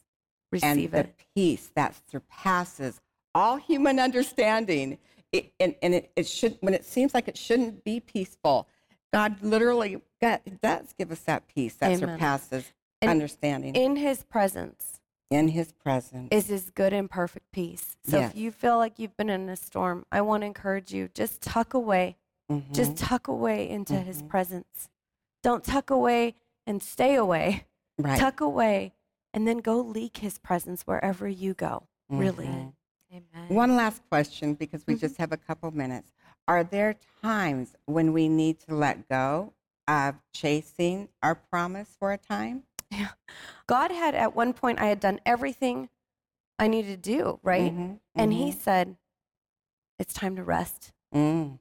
Receive 0.52 0.70
and 0.70 0.78
Receive 0.78 0.92
the 0.92 1.10
peace 1.34 1.72
that 1.74 1.96
surpasses 2.12 3.02
all 3.34 3.58
human 3.58 4.00
understanding. 4.08 5.00
It, 5.32 5.52
and 5.60 5.74
and 5.82 5.96
it, 5.96 6.12
it 6.16 6.28
should 6.28 6.60
when 6.62 6.76
it 6.76 6.86
seems 6.86 7.16
like 7.16 7.28
it 7.28 7.36
shouldn't 7.40 7.84
be 7.84 8.00
peaceful. 8.00 8.68
God 9.14 9.42
literally 9.42 10.02
God 10.20 10.42
does 10.62 10.94
give 10.98 11.12
us 11.12 11.20
that 11.22 11.48
peace 11.48 11.76
that 11.76 11.92
Amen. 11.92 12.00
surpasses 12.18 12.74
And 13.02 13.12
understanding 13.12 13.76
In 13.76 13.96
his 13.96 14.24
presence 14.24 15.00
in 15.32 15.48
His 15.48 15.72
presence. 15.72 16.28
is 16.32 16.46
his 16.48 16.70
good 16.70 16.94
and 16.94 17.10
perfect 17.10 17.52
peace. 17.52 17.98
So 18.04 18.20
Yes. 18.20 18.32
if 18.32 18.38
you 18.38 18.52
feel 18.52 18.78
like 18.78 19.00
you've 19.00 19.18
been 19.18 19.32
in 19.32 19.50
a 19.50 19.56
storm, 19.56 20.06
I 20.12 20.22
want 20.22 20.42
to 20.42 20.46
encourage 20.48 20.94
you 20.94 21.08
just 21.08 21.42
tuck 21.42 21.74
away. 21.74 22.18
Mhm. 22.52 22.72
Just 22.72 22.98
tuck 22.98 23.28
away 23.28 23.68
into 23.68 23.96
his 24.00 24.22
Mhm. 24.22 24.28
presence. 24.30 24.90
Don't 25.42 25.64
tuck 25.64 25.90
away 25.90 26.36
and 26.68 26.82
stay 26.84 27.16
away. 27.16 27.66
right. 28.00 28.20
Tuck 28.20 28.42
away 28.42 28.94
and 29.34 29.48
then 29.48 29.58
go 29.60 29.80
leak 29.80 30.18
his 30.18 30.38
presence 30.40 30.84
wherever 30.88 31.28
you 31.28 31.54
go. 31.54 31.84
Really. 32.10 32.46
Mhm. 32.48 32.74
Amen. 33.12 33.50
One 33.50 33.76
last 33.76 34.02
question 34.10 34.54
because 34.56 34.82
Mm-hmm. 34.82 34.92
we 34.94 34.98
just 35.00 35.18
have 35.18 35.32
a 35.32 35.38
couple 35.38 35.70
minutes. 35.72 36.12
Are 36.48 36.64
there 36.64 36.96
times 37.22 37.76
when 37.86 38.12
we 38.14 38.28
need 38.28 38.60
to 38.62 38.76
let 38.76 39.08
go 39.08 39.54
of 39.88 40.16
chasing 40.34 41.10
our 41.22 41.36
promise 41.36 41.96
for 41.98 42.12
a 42.12 42.18
time? 42.18 42.64
Yeah. 42.92 43.10
God 43.66 43.92
had 43.92 44.14
at 44.14 44.36
one 44.36 44.54
point 44.54 44.80
I 44.80 44.86
had 44.88 45.00
done 45.00 45.20
everything 45.26 45.90
I 46.60 46.68
needed 46.68 47.04
to 47.04 47.12
do, 47.12 47.40
right? 47.44 47.74
Mhm, 47.74 48.00
And 48.16 48.34
he 48.34 48.52
mhm. 48.52 48.54
said, 48.62 48.98
It's 50.00 50.14
time 50.14 50.36
to 50.36 50.44
rest. 50.44 50.92
Mm, 51.14 51.60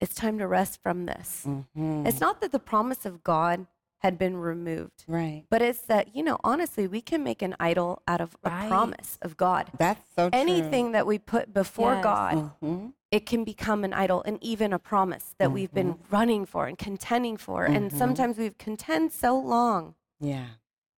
It's 0.00 0.14
time 0.14 0.38
to 0.38 0.46
rest 0.46 0.80
from 0.82 1.06
this. 1.06 1.44
mhm. 1.46 2.06
It's 2.06 2.20
not 2.20 2.40
that 2.40 2.52
the 2.52 2.58
promise 2.58 3.04
of 3.04 3.22
God 3.24 3.66
had 4.00 4.18
been 4.18 4.36
removed, 4.36 5.04
right. 5.06 5.44
but 5.50 5.62
it's 5.62 5.82
that, 5.82 6.14
you 6.16 6.22
know, 6.22 6.38
honestly, 6.42 6.86
we 6.86 7.00
can 7.00 7.22
make 7.22 7.42
an 7.42 7.54
idol 7.60 8.02
out 8.08 8.20
of 8.20 8.36
a 8.44 8.50
promise 8.68 9.18
of 9.22 9.36
God. 9.36 9.70
That's 9.78 10.02
so 10.16 10.30
true. 10.30 10.38
Anything 10.40 10.92
that 10.92 11.06
we 11.06 11.18
put 11.18 11.52
before 11.54 11.94
Yes. 11.94 12.02
God, 12.04 12.52
Mhm. 12.62 12.92
it 13.10 13.26
can 13.26 13.44
become 13.44 13.84
an 13.84 13.92
idol 13.92 14.22
and 14.24 14.42
even 14.42 14.72
a 14.72 14.78
promise 14.78 15.34
that 15.38 15.52
we've 15.52 15.72
been 15.72 15.98
running 16.10 16.46
for 16.46 16.66
and 16.66 16.78
contending 16.78 17.36
for. 17.36 17.64
And 17.64 17.90
Mhm. 17.90 17.96
sometimes 17.96 18.38
we've 18.38 18.56
contend 18.56 19.12
so 19.12 19.38
long 19.38 19.94
Yeah. 20.18 20.46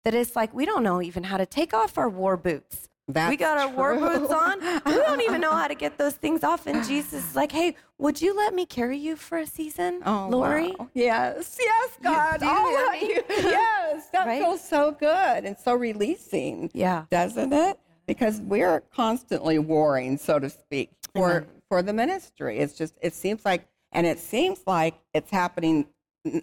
that 0.04 0.14
it's 0.14 0.36
like 0.36 0.54
we 0.54 0.64
don't 0.64 0.82
know 0.84 1.02
even 1.02 1.24
how 1.24 1.36
to 1.38 1.46
take 1.46 1.74
off 1.74 1.98
our 1.98 2.08
war 2.08 2.36
boots. 2.36 2.88
We 3.08 3.36
got 3.36 3.58
our 3.58 3.68
war 3.68 3.94
boots 3.96 4.32
on. 4.32 4.60
We 4.86 4.92
don't 4.94 5.20
even 5.22 5.40
know 5.40 5.50
how 5.52 5.68
to 5.68 5.74
get 5.74 5.98
those 5.98 6.14
things 6.14 6.44
off. 6.44 6.66
And 6.66 6.84
Jesus 6.86 7.28
is 7.30 7.36
like, 7.36 7.50
hey, 7.52 7.76
would 7.98 8.20
you 8.22 8.34
let 8.36 8.54
me 8.54 8.64
carry 8.66 8.96
you 8.96 9.16
for 9.16 9.38
a 9.38 9.46
season, 9.46 10.00
Oh, 10.06 10.28
Lori? 10.30 10.74
wow. 10.78 10.88
Yes, 10.94 11.58
yes, 11.60 11.90
God. 12.02 12.40
you 12.42 12.48
I'll 12.48 12.72
let 12.72 13.02
you- 13.02 13.22
Yes, 13.28 14.08
that 14.12 14.26
Right? 14.26 14.40
feels 14.42 14.66
so 14.66 14.92
good 14.92 15.44
and 15.44 15.56
so 15.58 15.74
releasing. 15.74 16.70
Yeah. 16.72 17.04
doesn't 17.10 17.52
it? 17.52 17.78
Because 18.06 18.40
we're 18.40 18.80
constantly 18.94 19.58
warring, 19.58 20.18
so 20.18 20.38
to 20.38 20.50
speak, 20.50 20.90
for 21.14 21.46
for 21.68 21.82
the 21.82 21.92
ministry. 21.92 22.58
It's 22.58 22.74
just 22.74 22.94
it 23.00 23.14
seems 23.14 23.44
like, 23.44 23.66
and 23.92 24.06
it 24.06 24.18
seems 24.18 24.60
like 24.66 24.94
it's 25.14 25.30
happening 25.30 25.86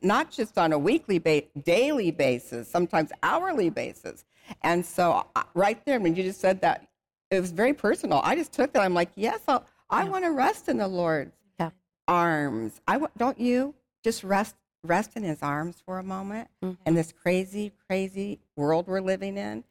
not 0.01 0.31
just 0.31 0.57
on 0.57 0.73
a 0.73 0.79
weekly, 0.79 1.19
ba- 1.19 1.43
daily 1.63 2.11
basis, 2.11 2.69
sometimes 2.69 3.11
hourly 3.23 3.69
basis. 3.69 4.23
And 4.61 4.85
so, 4.85 5.25
uh, 5.35 5.43
right 5.53 5.83
there, 5.85 5.99
when 5.99 6.15
you 6.15 6.23
just 6.23 6.39
said 6.39 6.61
that, 6.61 6.87
it 7.31 7.39
was 7.39 7.51
very 7.51 7.73
personal. 7.73 8.21
I 8.23 8.35
just 8.35 8.51
took 8.51 8.73
that. 8.73 8.81
I'm 8.81 8.93
like, 8.93 9.09
yes, 9.15 9.39
I'll, 9.47 9.65
I 9.89 10.03
want 10.05 10.23
to 10.25 10.31
rest 10.31 10.67
in 10.69 10.77
the 10.77 10.87
Lord's 10.87 11.31
Yeah. 11.59 11.69
arms. 12.07 12.81
I 12.87 12.93
w- 12.93 13.11
don't 13.17 13.39
you 13.39 13.75
just 14.03 14.23
rest 14.23 14.55
rest 14.85 15.17
in 15.17 15.23
His 15.23 15.43
arms 15.43 15.81
for 15.85 15.99
a 15.99 16.03
moment 16.03 16.47
Mm-hmm. 16.63 16.81
in 16.85 16.93
this 16.95 17.11
crazy, 17.11 17.73
crazy 17.87 18.39
world 18.55 18.87
we're 18.87 19.01
living 19.01 19.37
in. 19.37 19.63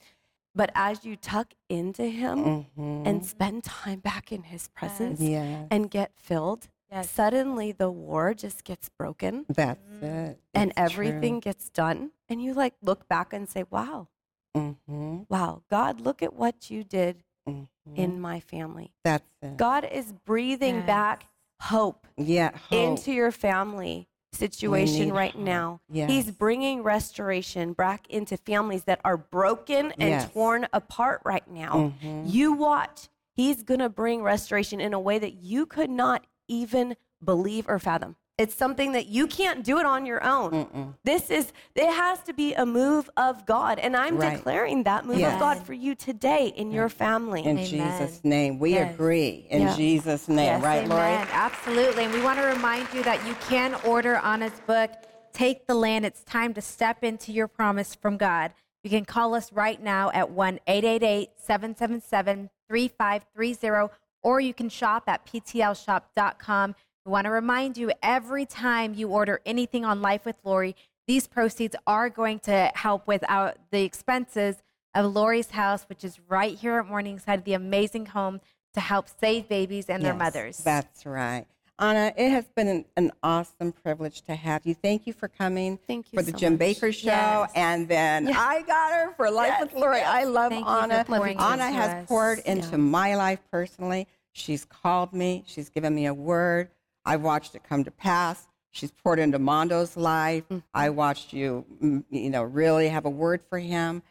But 0.54 0.70
as 0.74 1.04
you 1.04 1.16
tuck 1.16 1.54
into 1.70 2.04
him 2.04 2.66
Mhm. 2.78 3.06
and 3.06 3.24
spend 3.24 3.64
time 3.64 4.00
back 4.00 4.32
in 4.32 4.42
his 4.42 4.68
presence 4.68 5.20
Yeah, 5.20 5.64
and 5.70 5.90
get 5.90 6.12
filled, 6.16 6.68
Yes. 6.90 7.10
suddenly 7.10 7.72
the 7.72 7.90
war 7.90 8.34
just 8.34 8.64
gets 8.64 8.88
broken 8.90 9.46
that's 9.48 9.80
Mm. 10.02 10.02
it. 10.30 10.40
and 10.54 10.70
It's 10.72 10.78
everything 10.78 11.40
gets 11.40 11.68
done. 11.70 12.10
And 12.28 12.42
you 12.42 12.52
like 12.54 12.74
look 12.82 13.08
back 13.08 13.32
and 13.32 13.48
say, 13.48 13.64
wow, 13.70 14.08
true. 14.54 14.76
Mhm, 14.88 15.26
wow, 15.28 15.62
God, 15.70 16.00
look 16.00 16.22
at 16.22 16.34
what 16.34 16.70
you 16.70 16.84
did 16.84 17.22
mhm. 17.48 17.68
in 17.94 18.20
my 18.20 18.40
family. 18.40 18.92
that's 19.04 19.24
it. 19.42 19.56
God 19.56 19.84
is 19.90 20.12
breathing 20.12 20.76
Yes. 20.76 20.87
back 20.87 21.26
hope 21.61 22.06
yeah, 22.16 22.50
hope. 22.56 22.72
into 22.72 23.12
your 23.12 23.32
family 23.32 24.08
situation 24.32 25.12
right 25.12 25.32
hope. 25.32 25.42
now. 25.42 25.80
He's 25.90 26.30
bringing 26.30 26.82
restoration 26.82 27.72
back 27.72 28.08
into 28.08 28.37
families 28.37 28.84
that 28.84 29.00
are 29.04 29.16
broken 29.16 29.92
and 29.92 30.11
Yes. 30.11 30.32
torn 30.32 30.68
apart 30.72 31.22
right 31.24 31.48
now. 31.50 31.92
Mhm. 32.02 32.30
You 32.30 32.52
watch. 32.52 33.08
He's 33.34 33.62
going 33.62 33.80
to 33.80 33.88
bring 33.88 34.22
restoration 34.22 34.80
in 34.80 34.92
a 34.92 35.00
way 35.00 35.18
that 35.18 35.34
you 35.34 35.64
could 35.64 35.90
not 35.90 36.26
even 36.48 36.96
believe 37.24 37.68
or 37.68 37.78
fathom. 37.78 38.16
It's 38.38 38.55
something 38.55 38.92
that 38.92 39.09
you 39.09 39.27
can't 39.27 39.64
do 39.64 39.79
it 39.81 39.85
on 39.85 40.07
your 40.07 40.24
own. 40.24 40.51
Mm-mm. 40.53 40.94
This 41.03 41.29
is, 41.29 41.53
it 41.74 41.92
has 41.92 42.20
to 42.22 42.33
be 42.33 42.55
a 42.55 42.64
move 42.64 43.11
of 43.16 43.44
God. 43.46 43.81
And 43.81 43.96
I'm 43.96 44.16
Right. 44.16 44.37
declaring 44.37 44.85
that 44.85 45.05
move 45.05 45.18
Yes. 45.18 45.35
of 45.35 45.40
God 45.40 45.66
for 45.66 45.72
you 45.72 45.96
today 45.96 46.53
in 46.55 46.70
your 46.70 46.88
family. 46.88 47.40
In 47.44 47.59
Amen. 47.59 47.66
Jesus' 47.66 48.20
name, 48.22 48.61
we 48.61 48.74
Yes. 48.74 48.94
agree. 48.94 49.48
In 49.51 49.62
Yeah. 49.62 49.74
Jesus' 49.74 50.29
name, 50.29 50.46
Yes, 50.46 50.62
right, 50.62 50.87
Lori? 50.87 51.03
amen. 51.03 51.27
Absolutely. 51.33 52.05
And 52.05 52.12
we 52.14 52.22
want 52.22 52.38
to 52.38 52.46
remind 52.46 52.87
you 52.94 53.03
that 53.03 53.27
you 53.27 53.35
can 53.48 53.74
order 53.85 54.14
Ana's 54.18 54.61
book, 54.68 54.92
Take 55.33 55.66
the 55.66 55.74
Land. 55.74 56.05
It's 56.07 56.22
time 56.22 56.55
to 56.55 56.61
step 56.61 57.03
into 57.03 57.33
your 57.33 57.48
promise 57.48 57.96
from 57.96 58.16
God. 58.16 58.53
You 58.85 58.90
can 58.90 59.05
call 59.05 59.35
us 59.35 59.53
right 59.53 59.83
now 59.83 60.11
at 60.14 60.31
1 60.31 60.61
888 60.68 61.31
777 61.38 62.51
3530, 62.68 63.92
or 64.22 64.40
you 64.40 64.55
can 64.55 64.68
shop 64.68 65.05
at 65.09 65.27
ptlshop.com. 65.27 66.77
We 67.04 67.12
want 67.12 67.24
to 67.24 67.30
remind 67.30 67.76
you 67.76 67.90
every 68.02 68.44
time 68.44 68.94
you 68.94 69.08
order 69.08 69.40
anything 69.46 69.84
on 69.84 70.02
Life 70.02 70.24
with 70.24 70.37
Lori, 70.44 70.76
these 71.06 71.26
proceeds 71.26 71.74
are 71.87 72.11
going 72.11 72.38
to 72.40 72.70
help 72.74 73.06
with 73.06 73.24
our, 73.28 73.54
the 73.70 73.82
expenses 73.82 74.56
of 74.94 75.14
Lori's 75.14 75.50
house, 75.50 75.84
which 75.88 76.04
is 76.04 76.18
right 76.28 76.54
here 76.56 76.78
at 76.78 76.87
Morningside, 76.87 77.44
the 77.44 77.54
amazing 77.54 78.06
home 78.06 78.40
to 78.74 78.80
help 78.80 79.06
save 79.20 79.48
babies 79.48 79.87
and 79.88 80.04
their 80.04 80.14
mothers. 80.14 80.58
That's 80.58 81.06
right. 81.06 81.46
Ana, 81.80 82.12
it 82.16 82.30
has 82.30 82.44
been 82.56 82.66
an, 82.66 82.84
an 82.96 83.12
awesome 83.22 83.72
privilege 83.72 84.22
to 84.22 84.34
have 84.34 84.66
you. 84.66 84.74
Thank 84.74 85.06
you 85.06 85.12
for 85.12 85.28
coming 85.28 85.78
Thank 85.87 86.12
you 86.12 86.18
for 86.18 86.22
the 86.24 86.32
so 86.32 86.37
Jim 86.37 86.54
much. 86.54 86.61
Bakker 86.61 86.92
show. 86.92 87.06
Yes. 87.06 87.52
And 87.54 87.88
then 87.88 88.28
I 88.34 88.62
got 88.62 88.92
her 88.92 89.14
for 89.14 89.30
Life 89.30 89.54
with 89.61 89.72
Lori. 89.74 90.00
I 90.00 90.24
love 90.24 90.50
Thank 90.50 90.66
you 90.66 91.04
for 91.04 91.28
Ana. 91.28 91.40
Ana 91.40 91.70
has 91.70 92.02
us. 92.02 92.08
poured 92.08 92.40
into 92.40 92.76
my 92.76 93.14
life 93.14 93.40
personally. 93.52 94.08
She's 94.32 94.64
called 94.64 95.12
me. 95.12 95.44
She's 95.46 95.68
given 95.68 95.94
me 95.94 96.06
a 96.06 96.14
word. 96.14 96.70
I've 97.09 97.23
watched 97.23 97.55
it 97.55 97.62
come 97.68 97.85
to 97.85 97.90
pass. 97.90 98.47
She's 98.71 98.90
poured 98.92 99.18
into 99.18 99.38
Mondo's 99.38 99.97
life. 99.97 100.44
Mm-hmm. 100.44 100.59
I 100.75 100.90
watched 100.90 101.33
you, 101.33 101.64
mm, 101.83 102.05
you 102.11 102.31
know, 102.31 102.42
really 102.42 102.88
have 102.88 103.07
a 103.07 103.11
word 103.11 103.40
for 103.49 103.59
him. 103.59 104.03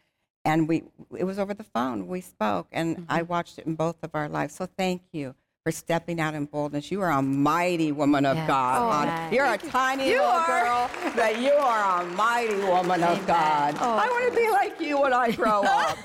And 0.44 0.68
we, 0.68 0.84
it 1.18 1.26
was 1.26 1.40
over 1.40 1.54
the 1.54 1.64
phone. 1.64 2.08
We 2.08 2.22
spoke, 2.22 2.68
and 2.72 3.06
I 3.10 3.20
Mm-hmm. 3.22 3.28
watched 3.32 3.60
it 3.60 3.66
in 3.68 3.76
both 3.76 3.98
of 4.02 4.12
our 4.16 4.30
lives. 4.30 4.56
So 4.56 4.66
thank 4.66 5.02
you 5.12 5.36
for 5.66 5.72
stepping 5.72 6.22
out 6.22 6.34
in 6.34 6.46
boldness. 6.46 6.90
You 6.90 7.02
are 7.02 7.12
a 7.12 7.22
mighty 7.22 7.92
woman 7.92 8.26
of 8.26 8.38
Yes. 8.38 8.48
God. 8.48 9.10
Oh. 9.10 9.36
You're 9.36 9.46
a 9.54 9.58
tiny 9.58 10.06
little 10.06 10.42
girl, 10.48 10.90
but 11.16 11.40
you 11.42 11.52
are 11.52 12.02
a 12.02 12.06
mighty 12.16 12.56
woman 12.56 13.04
of 13.04 13.28
God. 13.28 13.76
Oh. 13.82 13.98
I 13.98 14.08
want 14.08 14.34
to 14.34 14.40
be 14.40 14.50
like 14.50 14.80
you 14.80 15.02
when 15.02 15.12
I 15.12 15.32
grow 15.32 15.64
up. 15.66 15.98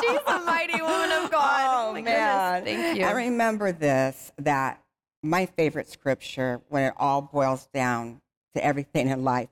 She's 0.00 0.20
a 0.28 0.38
mighty 0.46 0.80
woman 0.80 1.10
of 1.10 1.30
God. 1.32 1.88
Oh, 1.88 1.92
my 1.94 2.02
man. 2.02 2.62
goodness. 2.62 2.82
Thank 2.84 2.98
you. 3.00 3.04
I 3.06 3.10
remember 3.12 3.72
this 3.72 4.30
that 4.38 4.80
my 5.24 5.46
favorite 5.46 5.88
scripture 5.88 6.60
when 6.68 6.84
it 6.84 6.94
all 6.96 7.22
boils 7.22 7.66
down 7.72 8.20
to 8.54 8.64
everything 8.64 9.08
in 9.08 9.24
life 9.24 9.48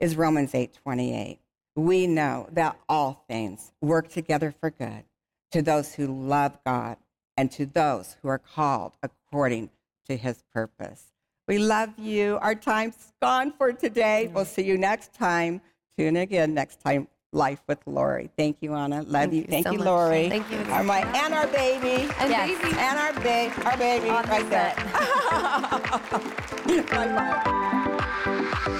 is 0.00 0.16
Romans 0.16 0.54
8:28. 0.54 1.38
We 1.76 2.06
know 2.06 2.48
that 2.52 2.78
all 2.88 3.24
things 3.28 3.72
work 3.80 4.08
together 4.08 4.50
for 4.50 4.70
good 4.70 5.04
to 5.52 5.62
those 5.62 5.94
who 5.94 6.06
love 6.06 6.58
God 6.64 6.96
and 7.36 7.50
to 7.52 7.66
those 7.66 8.16
who 8.22 8.28
are 8.28 8.38
called 8.38 8.96
according 9.02 9.70
to 10.06 10.16
his 10.16 10.42
purpose. 10.52 11.12
We 11.46 11.58
love 11.58 11.98
you. 11.98 12.38
Our 12.40 12.54
time's 12.54 13.12
gone 13.20 13.52
for 13.52 13.72
today. 13.72 14.30
We'll 14.32 14.44
see 14.44 14.62
you 14.62 14.78
next 14.78 15.12
time. 15.12 15.60
Tune 15.96 16.16
again 16.16 16.54
next 16.54 16.80
time. 16.80 17.08
Life 17.34 17.60
with 17.66 17.78
Lori. 17.86 18.28
Thank 18.36 18.58
you, 18.60 18.74
Ana. 18.74 18.96
Love 19.02 19.10
Thank 19.12 19.32
you. 19.32 19.38
you 19.40 19.46
Thank 19.46 19.66
so 19.66 19.72
you. 19.72 19.78
Lori. 19.78 20.28
Thank 20.28 20.50
you. 20.50 20.58
All 20.70 20.84
right, 20.84 21.06
and 21.16 21.32
our 21.32 21.46
baby. 21.46 22.06
And 22.20 22.28
Yes. 22.30 22.62
baby. 22.62 22.76
And 22.78 22.98
our 22.98 23.14
baby, 23.22 23.54
our 23.64 23.76
baby, 23.78 24.10
right 24.10 24.50
there. 24.50 24.74
bye 26.90 27.08
bye. 27.08 28.78